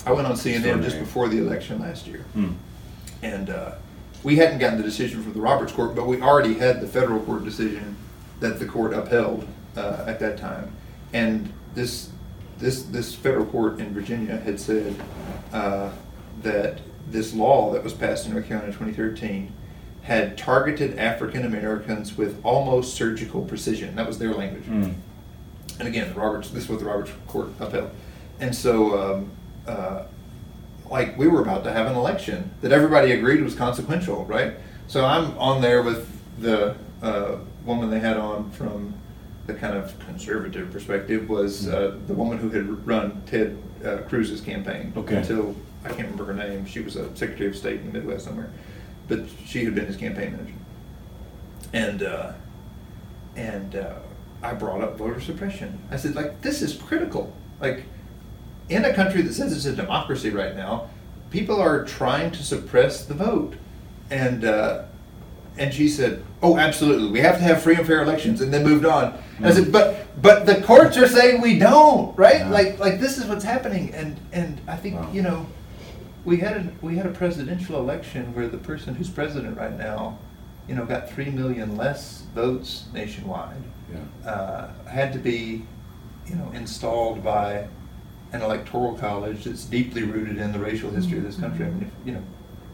I 0.04 0.12
went 0.12 0.26
on 0.26 0.34
CNN 0.36 0.82
just 0.82 0.98
before 0.98 1.28
the 1.28 1.38
election 1.38 1.80
last 1.80 2.06
year, 2.06 2.24
Mm. 2.36 2.54
and 3.22 3.48
uh, 3.50 3.72
we 4.22 4.36
hadn't 4.36 4.58
gotten 4.58 4.76
the 4.76 4.84
decision 4.84 5.22
from 5.22 5.32
the 5.32 5.40
Roberts 5.40 5.72
Court, 5.72 5.94
but 5.94 6.06
we 6.06 6.20
already 6.20 6.54
had 6.54 6.80
the 6.82 6.86
federal 6.86 7.20
court 7.20 7.44
decision 7.44 7.96
that 8.40 8.58
the 8.58 8.66
court 8.66 8.92
upheld 8.92 9.46
uh, 9.76 10.04
at 10.06 10.20
that 10.20 10.36
time. 10.38 10.70
And 11.12 11.52
this 11.74 12.10
this 12.58 12.82
this 12.82 13.14
federal 13.14 13.46
court 13.46 13.78
in 13.80 13.94
Virginia 13.94 14.36
had 14.36 14.60
said 14.60 14.94
uh, 15.52 15.88
that 16.42 16.80
this 17.10 17.32
law 17.34 17.72
that 17.72 17.82
was 17.82 17.94
passed 17.94 18.26
in 18.26 18.32
North 18.34 18.46
Carolina 18.46 18.70
in 18.72 18.78
2013 18.78 19.50
had 20.02 20.36
targeted 20.38 20.98
African 20.98 21.44
Americans 21.44 22.16
with 22.16 22.40
almost 22.44 22.94
surgical 22.94 23.42
precision. 23.44 23.94
That 23.96 24.06
was 24.06 24.18
their 24.18 24.32
language. 24.34 24.64
Mm. 24.64 24.94
And 25.78 25.88
again, 25.88 26.14
Roberts, 26.14 26.50
this 26.50 26.68
was 26.68 26.78
what 26.78 26.80
the 26.80 26.84
Roberts 26.86 27.10
Court 27.26 27.48
upheld. 27.60 27.90
And 28.40 28.54
so, 28.54 28.98
um, 29.14 29.30
uh, 29.66 30.04
like, 30.90 31.16
we 31.16 31.28
were 31.28 31.42
about 31.42 31.64
to 31.64 31.72
have 31.72 31.86
an 31.86 31.94
election 31.94 32.50
that 32.62 32.72
everybody 32.72 33.12
agreed 33.12 33.42
was 33.42 33.54
consequential, 33.54 34.24
right? 34.24 34.54
So 34.88 35.04
I'm 35.04 35.36
on 35.38 35.60
there 35.62 35.82
with 35.82 36.08
the 36.40 36.74
uh, 37.02 37.36
woman 37.64 37.90
they 37.90 38.00
had 38.00 38.16
on 38.16 38.50
from 38.50 38.94
the 39.46 39.54
kind 39.54 39.76
of 39.76 39.98
conservative 40.00 40.70
perspective 40.70 41.28
was 41.28 41.68
uh, 41.68 41.96
the 42.06 42.14
woman 42.14 42.38
who 42.38 42.50
had 42.50 42.86
run 42.86 43.22
Ted 43.26 43.56
uh, 43.84 43.98
Cruz's 44.08 44.40
campaign 44.40 44.92
Okay. 44.96 45.16
until 45.16 45.54
I 45.84 45.88
can't 45.88 46.02
remember 46.10 46.24
her 46.26 46.34
name. 46.34 46.66
She 46.66 46.80
was 46.80 46.96
a 46.96 47.14
Secretary 47.16 47.48
of 47.50 47.56
State 47.56 47.80
in 47.80 47.86
the 47.86 47.98
Midwest 47.98 48.24
somewhere, 48.26 48.50
but 49.10 49.20
she 49.44 49.64
had 49.64 49.74
been 49.74 49.84
his 49.86 49.96
campaign 49.96 50.32
manager. 50.32 50.54
And 51.74 52.02
uh, 52.02 52.32
and 53.36 53.76
uh, 53.76 53.96
I 54.42 54.54
brought 54.54 54.80
up 54.80 54.96
voter 54.96 55.20
suppression. 55.20 55.78
I 55.90 55.96
said, 55.96 56.14
like, 56.14 56.40
this 56.40 56.62
is 56.62 56.74
critical. 56.74 57.32
Like, 57.60 57.84
in 58.68 58.84
a 58.84 58.94
country 58.94 59.20
that 59.22 59.34
says 59.34 59.52
it's 59.52 59.66
a 59.66 59.76
democracy 59.76 60.30
right 60.30 60.56
now, 60.56 60.88
people 61.30 61.60
are 61.60 61.84
trying 61.84 62.30
to 62.32 62.42
suppress 62.42 63.04
the 63.04 63.14
vote. 63.14 63.54
And 64.10 64.44
uh, 64.44 64.84
and 65.58 65.74
she 65.74 65.88
said, 65.88 66.24
"Oh, 66.42 66.56
absolutely, 66.56 67.10
we 67.10 67.20
have 67.20 67.36
to 67.36 67.42
have 67.42 67.62
free 67.62 67.76
and 67.76 67.86
fair 67.86 68.02
elections," 68.02 68.40
and 68.40 68.52
then 68.52 68.64
moved 68.64 68.84
on. 68.84 69.16
And 69.36 69.46
I 69.46 69.52
said, 69.52 69.70
"But 69.70 70.06
but 70.20 70.46
the 70.46 70.62
courts 70.62 70.96
are 70.96 71.06
saying 71.06 71.40
we 71.40 71.58
don't, 71.58 72.16
right? 72.18 72.40
Yeah. 72.40 72.50
Like 72.50 72.78
like 72.78 72.98
this 73.00 73.18
is 73.18 73.26
what's 73.26 73.44
happening." 73.44 73.92
And 73.94 74.16
and 74.32 74.60
I 74.66 74.76
think 74.76 74.96
Wow. 74.96 75.08
you 75.12 75.22
know, 75.22 75.46
we 76.24 76.38
had 76.38 76.56
a 76.56 76.72
we 76.82 76.96
had 76.96 77.06
a 77.06 77.10
presidential 77.10 77.78
election 77.78 78.34
where 78.34 78.48
the 78.48 78.58
person 78.58 78.94
who's 78.94 79.08
president 79.10 79.56
right 79.56 79.76
now, 79.76 80.18
you 80.68 80.74
know, 80.74 80.84
got 80.84 81.10
three 81.10 81.30
million 81.30 81.76
less 81.76 82.22
votes 82.34 82.86
nationwide 82.92 83.62
Yeah. 83.92 84.30
uh, 84.30 84.88
had 84.88 85.12
to 85.12 85.18
be, 85.18 85.64
you 86.26 86.34
know, 86.36 86.50
installed 86.54 87.22
by 87.24 87.66
an 88.32 88.42
electoral 88.42 88.94
college 88.94 89.44
that's 89.44 89.64
deeply 89.64 90.02
rooted 90.04 90.38
in 90.38 90.52
the 90.52 90.58
racial 90.58 90.90
history 90.90 91.18
of 91.18 91.24
this 91.24 91.36
country. 91.36 91.66
I 91.66 91.70
mean, 91.70 91.82
if, 91.82 92.06
you 92.06 92.12
know, 92.12 92.22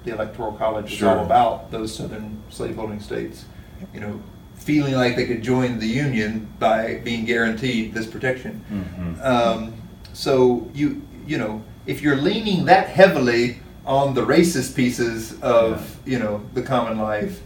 the 0.04 0.12
electoral 0.12 0.52
college 0.52 0.92
is 0.92 1.02
all 1.02 1.24
about 1.24 1.70
those 1.70 1.94
southern 1.94 2.42
slaveholding 2.50 3.00
states, 3.00 3.46
you 3.94 4.00
know, 4.00 4.20
feeling 4.54 4.94
like 4.94 5.16
they 5.16 5.26
could 5.26 5.42
join 5.42 5.78
the 5.78 5.86
union 5.86 6.52
by 6.58 6.96
being 7.04 7.24
guaranteed 7.24 7.94
this 7.94 8.06
protection. 8.06 8.62
Mm-hmm. 8.70 9.22
Um, 9.22 9.74
so 10.12 10.70
you 10.74 11.02
you 11.26 11.38
know 11.38 11.62
if 11.86 12.02
you're 12.02 12.16
leaning 12.16 12.64
that 12.66 12.88
heavily 12.88 13.58
on 13.84 14.14
the 14.14 14.22
racist 14.22 14.74
pieces 14.74 15.40
of 15.42 15.98
you 16.04 16.18
know 16.18 16.42
the 16.54 16.62
common 16.62 16.98
life, 16.98 17.40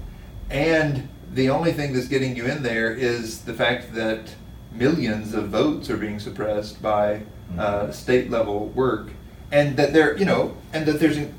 and 0.50 1.08
the 1.34 1.50
only 1.50 1.72
thing 1.72 1.92
that's 1.92 2.08
getting 2.08 2.34
you 2.36 2.46
in 2.46 2.62
there 2.62 2.92
is 2.92 3.42
the 3.42 3.54
fact 3.54 3.94
that 3.94 4.34
millions 4.72 5.34
of 5.34 5.48
votes 5.48 5.90
are 5.90 5.96
being 5.96 6.18
suppressed 6.18 6.80
by 6.82 7.20
uh, 7.58 7.86
Mhm. 7.86 7.92
state 7.94 8.30
level 8.30 8.68
work, 8.68 9.10
and 9.52 9.76
that 9.76 9.92
there 9.92 10.16
you 10.16 10.24
know 10.24 10.56
and 10.72 10.86
that 10.86 11.00
there's 11.00 11.16
an 11.16 11.32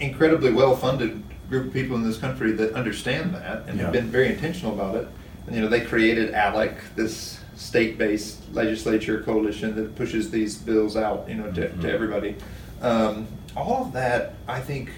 incredibly 0.00 0.52
well 0.52 0.76
funded 0.76 1.22
group 1.50 1.66
of 1.66 1.72
people 1.72 1.96
in 1.96 2.02
this 2.02 2.16
country 2.16 2.52
that 2.52 2.72
understand 2.74 3.34
that 3.34 3.64
and 3.66 3.76
Yeah. 3.76 3.84
have 3.84 3.92
been 3.92 4.06
very 4.10 4.28
intentional 4.28 4.72
about 4.72 4.94
it. 4.94 5.06
And 5.46 5.54
you 5.56 5.60
know, 5.60 5.68
they 5.68 5.80
created 5.80 6.32
ALEC, 6.32 6.76
this 6.96 7.38
state-based 7.54 8.52
legislature 8.54 9.20
coalition 9.22 9.74
that 9.76 9.94
pushes 9.96 10.30
these 10.30 10.56
bills 10.56 10.96
out, 10.96 11.28
you 11.28 11.34
know, 11.34 11.50
to, 11.52 11.68
Mhm. 11.68 11.80
to 11.82 11.92
everybody. 11.92 12.36
Um, 12.80 13.26
all 13.56 13.84
of 13.86 13.92
that, 13.92 14.34
I 14.48 14.60
think, 14.60 14.90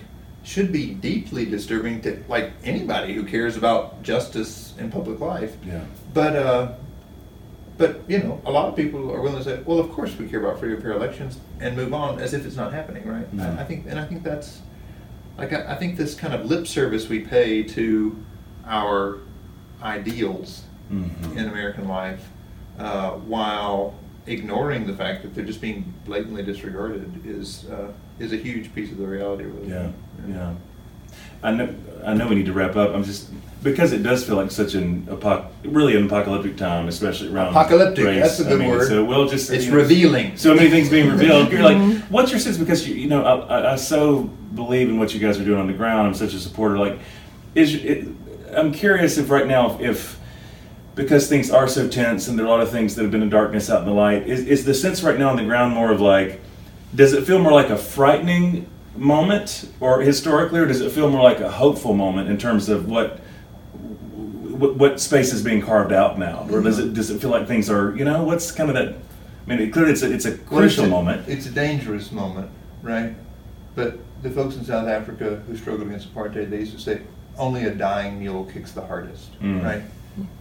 should 0.44 0.70
be 0.72 0.92
deeply 0.94 1.44
disturbing 1.46 2.00
to 2.02 2.18
like 2.28 2.52
anybody 2.64 3.14
who 3.14 3.24
cares 3.24 3.56
about 3.56 4.02
justice 4.02 4.74
in 4.78 4.90
public 4.90 5.18
life. 5.20 5.56
Yeah. 5.66 5.80
But 6.12 6.36
uh, 6.36 6.68
but 7.76 8.00
you 8.06 8.18
know, 8.18 8.40
a 8.46 8.52
lot 8.52 8.68
of 8.68 8.76
people 8.76 9.10
are 9.10 9.20
willing 9.20 9.38
to 9.38 9.44
say, 9.44 9.58
"Well, 9.64 9.80
of 9.80 9.90
course 9.90 10.16
we 10.18 10.28
care 10.28 10.40
about 10.40 10.60
free 10.60 10.72
and 10.74 10.82
fair 10.82 10.92
elections," 10.92 11.38
and 11.60 11.74
move 11.76 11.92
on 11.94 12.20
as 12.20 12.34
if 12.34 12.46
it's 12.46 12.56
not 12.56 12.72
happening, 12.72 13.06
right? 13.06 13.34
Mhm. 13.36 13.58
I, 13.58 13.62
I 13.62 13.64
think, 13.64 13.86
and 13.88 13.98
I 13.98 14.04
think 14.04 14.22
that's 14.22 14.60
like 15.38 15.52
I, 15.52 15.72
I 15.72 15.74
think 15.76 15.96
this 15.96 16.14
kind 16.14 16.32
of 16.34 16.44
lip 16.46 16.66
service 16.66 17.08
we 17.08 17.20
pay 17.20 17.62
to 17.64 18.16
our 18.66 19.18
ideals 19.82 20.62
Mhm. 20.92 21.36
in 21.36 21.48
American 21.48 21.88
life, 21.88 22.28
uh, 22.78 23.10
while 23.12 23.94
ignoring 24.26 24.86
the 24.86 24.94
fact 24.94 25.22
that 25.22 25.34
they're 25.34 25.44
just 25.44 25.60
being 25.60 25.92
blatantly 26.04 26.42
disregarded, 26.42 27.24
is 27.26 27.66
uh, 27.70 27.92
is 28.18 28.32
a 28.32 28.36
huge 28.36 28.74
piece 28.74 28.90
of 28.90 28.98
the 28.98 29.06
reality. 29.06 29.44
Really. 29.44 29.68
Yeah, 29.68 29.90
yeah. 30.28 30.54
I 31.42 31.50
know. 31.52 31.74
I 32.04 32.14
know 32.14 32.28
we 32.28 32.34
need 32.36 32.46
to 32.46 32.52
wrap 32.52 32.76
up. 32.76 32.94
I'm 32.94 33.04
just 33.04 33.30
because 33.62 33.92
it 33.92 34.02
does 34.02 34.24
feel 34.24 34.36
like 34.36 34.50
such 34.50 34.74
an 34.74 35.06
apoc- 35.06 35.46
really 35.64 35.96
an 35.96 36.04
apocalyptic 36.06 36.56
time, 36.56 36.86
especially 36.86 37.32
around 37.32 37.48
Apocalyptic, 37.48 38.04
race. 38.04 38.22
that's 38.22 38.40
a 38.40 38.44
good 38.44 38.60
I 38.60 38.64
mean, 38.64 38.70
word. 38.70 38.88
So 38.88 39.04
we'll 39.04 39.26
just 39.26 39.50
It's 39.50 39.64
you 39.64 39.70
know, 39.70 39.78
revealing. 39.78 40.36
So 40.36 40.54
many 40.54 40.68
things 40.68 40.90
being 40.90 41.08
revealed. 41.10 41.50
You're 41.50 41.62
like, 41.62 42.02
what's 42.10 42.30
your 42.30 42.40
sense? 42.40 42.58
Because 42.58 42.86
you, 42.86 42.94
you 42.94 43.08
know, 43.08 43.24
I, 43.24 43.36
I, 43.60 43.72
I 43.72 43.76
so 43.76 44.24
believe 44.54 44.88
in 44.90 44.98
what 44.98 45.14
you 45.14 45.20
guys 45.20 45.40
are 45.40 45.44
doing 45.44 45.58
on 45.60 45.66
the 45.66 45.72
ground. 45.72 46.06
I'm 46.06 46.14
such 46.14 46.34
a 46.34 46.38
supporter. 46.38 46.78
Like, 46.78 46.98
is 47.54 47.74
it, 47.74 48.06
I'm 48.54 48.70
curious 48.70 49.16
if 49.16 49.30
right 49.30 49.46
now 49.46 49.78
if 49.80 50.20
because 50.94 51.28
things 51.28 51.50
are 51.50 51.66
so 51.66 51.88
tense 51.88 52.28
and 52.28 52.38
there 52.38 52.46
are 52.46 52.48
a 52.48 52.52
lot 52.52 52.60
of 52.60 52.70
things 52.70 52.94
that 52.94 53.02
have 53.02 53.10
been 53.10 53.22
in 53.22 53.30
darkness 53.30 53.68
out 53.70 53.80
in 53.80 53.86
the 53.86 53.92
light 53.92 54.26
is, 54.28 54.46
is 54.46 54.64
the 54.64 54.74
sense 54.74 55.02
right 55.02 55.18
now 55.18 55.28
on 55.30 55.36
the 55.36 55.44
ground 55.44 55.72
more 55.74 55.90
of 55.90 56.00
like 56.00 56.40
does 56.94 57.12
it 57.12 57.24
feel 57.26 57.38
more 57.40 57.52
like 57.52 57.70
a 57.70 57.76
frightening 57.76 58.68
moment 58.96 59.68
or 59.80 60.00
historically 60.02 60.60
or 60.60 60.66
does 60.66 60.80
it 60.80 60.92
feel 60.92 61.10
more 61.10 61.22
like 61.22 61.40
a 61.40 61.50
hopeful 61.50 61.94
moment 61.94 62.28
in 62.30 62.38
terms 62.38 62.68
of 62.68 62.88
what 62.88 63.20
what, 64.12 64.76
what 64.76 65.00
space 65.00 65.32
is 65.32 65.42
being 65.42 65.60
carved 65.60 65.92
out 65.92 66.18
now 66.18 66.46
or 66.50 66.60
does 66.60 66.78
it 66.78 66.94
does 66.94 67.10
it 67.10 67.20
feel 67.20 67.30
like 67.30 67.48
things 67.48 67.68
are 67.68 67.94
you 67.96 68.04
know 68.04 68.22
what's 68.22 68.52
kind 68.52 68.70
of 68.70 68.76
that 68.76 68.88
i 68.94 69.48
mean 69.48 69.58
it, 69.58 69.72
clearly 69.72 69.90
it's 69.90 70.02
a, 70.02 70.12
it's 70.12 70.26
a 70.26 70.30
Well, 70.30 70.38
it's 70.38 70.48
crucial 70.48 70.84
a- 70.84 70.88
moment 70.88 71.28
It's 71.28 71.46
a 71.46 71.50
dangerous 71.50 72.12
moment, 72.12 72.50
right? 72.82 73.14
But 73.74 73.98
the 74.22 74.30
folks 74.30 74.54
in 74.54 74.64
South 74.64 74.86
Africa 74.88 75.42
who 75.48 75.56
struggled 75.56 75.88
against 75.88 76.14
apartheid, 76.14 76.48
they 76.48 76.60
used 76.60 76.72
to 76.72 76.78
say, 76.78 77.00
only 77.36 77.64
a 77.64 77.74
dying 77.74 78.20
mule 78.20 78.44
kicks 78.44 78.70
the 78.70 78.80
hardest, 78.86 79.38
Mm. 79.42 79.62
right? 79.64 79.82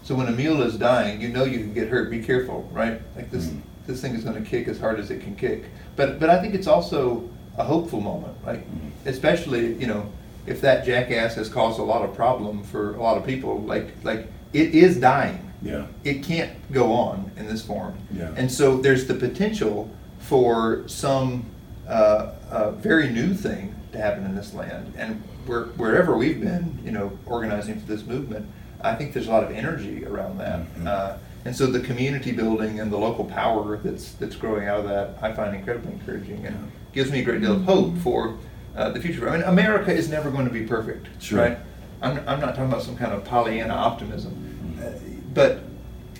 So 0.03 0.15
when 0.15 0.27
a 0.27 0.31
mule 0.31 0.61
is 0.61 0.77
dying, 0.77 1.21
you 1.21 1.29
know 1.29 1.43
you 1.45 1.59
can 1.59 1.73
get 1.73 1.87
hurt. 1.89 2.09
Be 2.11 2.21
careful, 2.21 2.69
right? 2.71 3.01
Like 3.15 3.31
this, 3.31 3.47
Mm. 3.47 3.61
this 3.87 4.01
thing 4.01 4.15
is 4.15 4.23
going 4.23 4.41
to 4.43 4.49
kick 4.49 4.67
as 4.67 4.79
hard 4.79 4.99
as 4.99 5.09
it 5.11 5.21
can 5.21 5.35
kick. 5.35 5.65
But 5.95 6.19
but 6.19 6.29
I 6.29 6.41
think 6.41 6.53
it's 6.53 6.67
also 6.67 7.29
a 7.57 7.63
hopeful 7.63 8.01
moment, 8.01 8.35
right? 8.45 8.59
Mhm. 8.59 8.89
Especially 9.05 9.73
you 9.75 9.87
know 9.87 10.05
if 10.45 10.59
that 10.61 10.85
jackass 10.85 11.35
has 11.35 11.49
caused 11.49 11.79
a 11.79 11.83
lot 11.83 12.03
of 12.03 12.13
problem 12.15 12.63
for 12.63 12.95
a 12.95 13.01
lot 13.01 13.17
of 13.17 13.25
people, 13.25 13.61
like 13.61 13.87
like 14.03 14.27
it 14.53 14.75
is 14.75 14.97
dying 14.99 15.39
yeah 15.63 15.85
it 16.03 16.21
can't 16.23 16.51
go 16.71 16.91
on 16.91 17.31
in 17.37 17.47
this 17.47 17.61
form. 17.61 17.93
Yeah. 18.13 18.29
And 18.35 18.51
so 18.51 18.77
there's 18.77 19.05
the 19.07 19.13
potential 19.13 19.89
for 20.19 20.83
some 20.87 21.45
uh, 21.87 22.31
uh, 22.51 22.71
very 22.71 23.09
new 23.09 23.33
thing 23.33 23.73
to 23.93 23.97
happen 23.97 24.25
in 24.25 24.35
this 24.35 24.53
land. 24.53 24.93
And 24.97 25.21
where, 25.45 25.63
wherever 25.77 26.17
we've 26.17 26.39
been, 26.39 26.79
you 26.85 26.91
know, 26.91 27.11
organizing 27.25 27.79
for 27.79 27.85
this 27.87 28.05
movement, 28.05 28.45
I 28.83 28.95
think 28.95 29.13
there's 29.13 29.27
a 29.27 29.31
lot 29.31 29.43
of 29.43 29.51
energy 29.51 30.05
around 30.05 30.37
that. 30.39 30.59
Mhm. 30.75 30.87
Uh, 30.87 31.13
and 31.45 31.55
so 31.55 31.65
the 31.67 31.79
community 31.79 32.31
building 32.31 32.79
and 32.79 32.91
the 32.91 32.97
local 32.97 33.25
power 33.25 33.77
that's 33.77 34.13
that's 34.13 34.35
growing 34.35 34.67
out 34.67 34.79
of 34.79 34.85
that, 34.89 35.17
I 35.21 35.31
find 35.33 35.55
incredibly 35.55 35.93
encouraging 35.93 36.45
and 36.45 36.71
gives 36.93 37.11
me 37.11 37.19
a 37.19 37.23
great 37.23 37.41
deal 37.41 37.53
of 37.53 37.63
hope 37.63 37.97
for 37.97 38.35
uh, 38.75 38.89
the 38.91 38.99
future. 38.99 39.27
I 39.29 39.33
mean, 39.37 39.43
America 39.47 39.91
is 39.93 40.09
never 40.09 40.29
going 40.31 40.45
to 40.45 40.53
be 40.53 40.63
perfect, 40.63 41.07
Sure. 41.19 41.39
right? 41.39 41.57
I'm, 42.01 42.17
I'm 42.27 42.39
not 42.39 42.55
talking 42.55 42.65
about 42.65 42.81
some 42.83 42.97
kind 42.97 43.13
of 43.13 43.23
Pollyanna 43.23 43.73
optimism, 43.73 44.33
uh, 44.81 44.89
but 45.33 45.59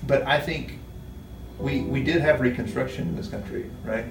but 0.08 0.24
I 0.28 0.40
think 0.40 0.80
we 1.60 1.82
we 1.82 2.04
did 2.04 2.22
have 2.22 2.40
Reconstruction 2.42 3.08
in 3.10 3.16
this 3.16 3.28
country, 3.28 3.66
right? 3.84 4.06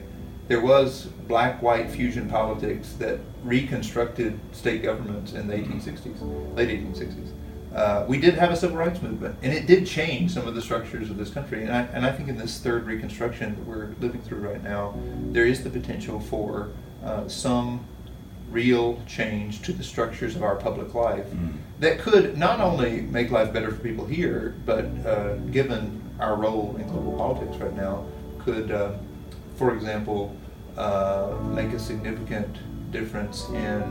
There 0.48 0.60
was 0.60 1.06
black-white 1.28 1.90
fusion 1.90 2.28
politics 2.28 2.94
that 2.98 3.20
reconstructed 3.44 4.38
state 4.52 4.82
governments 4.82 5.32
in 5.32 5.46
the 5.46 5.54
1860s, 5.54 6.56
late 6.56 6.68
1860s. 6.68 7.30
Uh, 7.74 8.04
we 8.06 8.18
did 8.18 8.34
have 8.34 8.50
a 8.50 8.56
civil 8.56 8.76
rights 8.76 9.00
movement, 9.00 9.34
and 9.42 9.52
it 9.52 9.66
did 9.66 9.86
change 9.86 10.32
some 10.32 10.46
of 10.46 10.54
the 10.54 10.60
structures 10.60 11.08
of 11.10 11.16
this 11.16 11.30
country. 11.30 11.62
And 11.62 11.72
I, 11.72 11.82
and 11.94 12.04
I 12.04 12.12
think 12.12 12.28
in 12.28 12.36
this 12.36 12.58
third 12.60 12.84
Reconstruction 12.86 13.54
that 13.54 13.66
we're 13.66 13.94
living 14.00 14.20
through 14.20 14.40
right 14.40 14.62
now, 14.62 14.94
there 15.30 15.46
is 15.46 15.64
the 15.64 15.70
potential 15.70 16.20
for 16.20 16.68
uh, 17.04 17.26
some 17.28 17.84
real 18.50 19.00
change 19.06 19.62
to 19.62 19.72
the 19.72 19.82
structures 19.82 20.36
of 20.36 20.42
our 20.42 20.56
public 20.56 20.94
life 20.94 21.24
Mm. 21.30 21.54
that 21.80 21.98
could 21.98 22.36
not 22.36 22.60
only 22.60 23.00
make 23.00 23.30
life 23.30 23.50
better 23.52 23.70
for 23.70 23.78
people 23.78 24.04
here, 24.04 24.54
but 24.66 24.84
uh, 25.06 25.36
given 25.50 26.02
our 26.20 26.36
role 26.36 26.76
in 26.78 26.86
global 26.88 27.12
politics 27.16 27.56
right 27.56 27.74
now, 27.74 28.04
could, 28.44 28.70
uh, 28.70 28.92
for 29.56 29.74
example, 29.74 30.36
uh, 30.76 31.30
make 31.54 31.72
a 31.72 31.78
significant 31.78 32.58
difference 32.92 33.48
in 33.48 33.82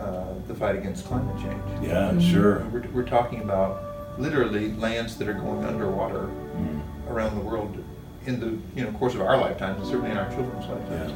uh, 0.00 0.24
the 0.48 0.54
fight 0.54 0.76
against 0.76 1.04
climate 1.06 1.36
change. 1.40 1.62
yeah 1.88 2.18
sure 2.18 2.60
We're, 2.72 2.86
we're 2.92 3.02
talking 3.08 3.40
about 3.42 4.18
literally 4.18 4.72
lands 4.74 5.16
that 5.18 5.28
are 5.28 5.34
going 5.34 5.64
underwater 5.64 6.28
Mm. 6.56 6.80
around 7.10 7.34
the 7.36 7.42
world 7.44 7.76
in 8.24 8.40
the 8.40 8.58
you 8.74 8.82
know 8.84 8.90
course 8.98 9.14
of 9.14 9.20
our 9.20 9.36
lifetimes, 9.36 9.78
and 9.80 9.86
certainly 9.88 10.10
in 10.10 10.16
our 10.16 10.28
children's 10.30 10.66
lifetimes. 10.66 11.12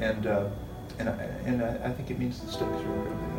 And 0.00 0.26
uh, 0.26 0.44
and 0.98 1.08
I, 1.08 1.12
and 1.46 1.62
I, 1.62 1.88
I 1.88 1.90
think 1.92 2.10
it 2.10 2.18
means 2.18 2.40
the 2.40 2.48
stakes 2.50 2.62
are 2.62 2.74
really 2.76 3.08
high. 3.08 3.16
Yeah, 3.16 3.28
yeah. 3.28 3.29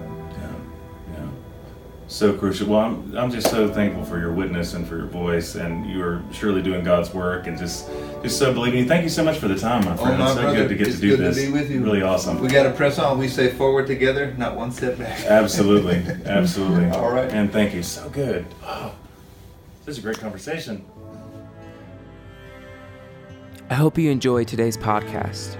So 2.12 2.34
crucial. 2.34 2.68
Well, 2.68 2.82
I'm, 2.82 3.18
I'm 3.18 3.32
just 3.32 3.50
so 3.50 3.72
thankful 3.74 4.04
for 4.04 4.20
your 4.20 4.34
witness 4.34 4.74
and 4.74 4.86
for 4.86 4.98
your 4.98 5.06
voice, 5.06 5.56
and 5.56 5.90
you 5.90 6.04
are 6.04 6.22
surely 6.34 6.62
doing 6.62 6.84
God's 6.84 7.14
work, 7.14 7.48
and 7.48 7.58
just 7.58 7.90
just 8.22 8.38
so 8.38 8.54
believing. 8.54 8.82
Me. 8.82 8.88
Thank 8.88 9.04
you 9.04 9.10
so 9.10 9.24
much 9.24 9.38
for 9.38 9.48
the 9.48 9.58
time, 9.58 9.86
my 9.86 9.94
oh, 9.94 9.96
friend. 9.96 10.16
oh, 10.16 10.18
my 10.18 10.26
it's 10.26 10.34
so 10.34 10.42
brother, 10.42 10.58
good 10.58 10.68
to 10.68 10.76
get 10.76 10.88
it's 10.88 10.98
to 10.98 11.02
do 11.02 11.16
good 11.16 11.20
this. 11.26 11.38
to 11.38 11.46
be 11.46 11.54
with 11.54 11.72
you. 11.72 11.82
Really 11.82 12.02
awesome. 12.02 12.42
We 12.42 12.50
got 12.50 12.64
to 12.64 12.72
press 12.72 13.00
on. 13.00 13.18
We 13.18 13.30
say 13.30 13.54
forward 13.54 13.88
together, 13.88 14.34
not 14.38 14.58
one 14.58 14.74
step 14.74 14.98
back. 14.98 15.22
Absolutely, 15.26 16.04
absolutely. 16.26 16.90
All 16.98 17.14
right. 17.14 17.32
And 17.32 17.50
thank 17.50 17.74
you. 17.74 17.82
So 17.82 18.10
good. 18.10 18.46
Oh, 18.66 18.94
is 19.88 19.98
a 19.98 20.02
great 20.02 20.20
conversation. 20.20 20.86
I 23.70 23.76
hope 23.76 23.98
you 23.98 24.12
enjoyed 24.12 24.50
today's 24.50 24.76
podcast. 24.76 25.56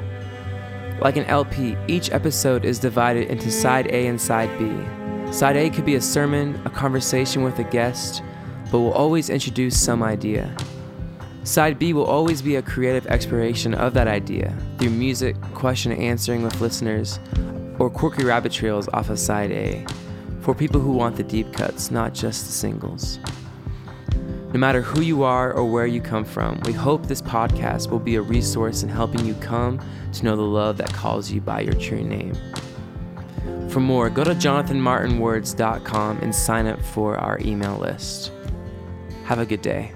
Like 1.00 1.16
an 1.16 1.24
LP, 1.26 1.78
each 1.88 2.12
episode 2.12 2.66
is 2.66 2.78
divided 2.78 3.30
into 3.30 3.50
side 3.50 3.88
A 3.88 4.08
and 4.08 4.20
side 4.20 4.50
B. 4.60 5.01
Side 5.32 5.56
A 5.56 5.70
could 5.70 5.86
be 5.86 5.96
a 5.96 6.02
sermon, 6.02 6.62
a 6.66 6.70
conversation 6.70 7.42
with 7.42 7.58
a 7.58 7.64
guest, 7.64 8.22
but 8.70 8.80
will 8.80 8.92
always 8.92 9.30
introduce 9.30 9.80
some 9.80 10.04
idea. 10.04 10.54
Side 11.46 11.80
B 11.80 11.94
will 11.94 12.06
always 12.06 12.42
be 12.42 12.58
a 12.58 12.62
creative 12.62 13.08
exploration 13.08 13.74
of 13.74 13.94
that 13.94 14.10
idea 14.10 14.54
through 14.78 14.90
music, 14.90 15.40
question 15.54 15.94
and 15.94 16.02
answering 16.02 16.44
with 16.44 16.60
listeners, 16.60 17.18
or 17.80 17.90
quirky 17.90 18.26
rabbit 18.26 18.52
trails 18.52 18.90
off 18.90 19.10
of 19.10 19.18
side 19.18 19.52
A 19.52 19.86
for 20.42 20.54
people 20.54 20.82
who 20.82 20.92
want 20.92 21.16
the 21.16 21.24
deep 21.24 21.54
cuts, 21.54 21.92
not 21.92 22.14
just 22.14 22.46
the 22.46 22.52
singles. 22.52 23.18
No 24.54 24.60
matter 24.60 24.82
who 24.82 25.00
you 25.00 25.24
are 25.24 25.54
or 25.54 25.64
where 25.64 25.88
you 25.88 26.02
come 26.02 26.26
from, 26.26 26.60
we 26.66 26.74
hope 26.74 27.08
this 27.08 27.22
podcast 27.22 27.90
will 27.90 28.00
be 28.00 28.16
a 28.16 28.22
resource 28.22 28.84
in 28.84 28.90
helping 28.90 29.26
you 29.26 29.34
come 29.36 29.80
to 30.12 30.26
know 30.26 30.36
the 30.36 30.42
love 30.42 30.76
that 30.76 30.92
calls 30.94 31.32
you 31.32 31.40
by 31.40 31.62
your 31.62 31.76
true 31.76 32.04
name. 32.04 32.36
For 33.72 33.80
more, 33.80 34.10
go 34.10 34.26
to 34.26 34.32
jonathanmartinwords.com 34.32 36.18
and 36.18 36.36
sign 36.36 36.68
up 36.68 36.82
for 36.82 37.18
our 37.18 37.40
email 37.40 37.78
list. 37.78 38.34
Have 39.24 39.40
a 39.40 39.46
good 39.46 39.62
day. 39.62 39.94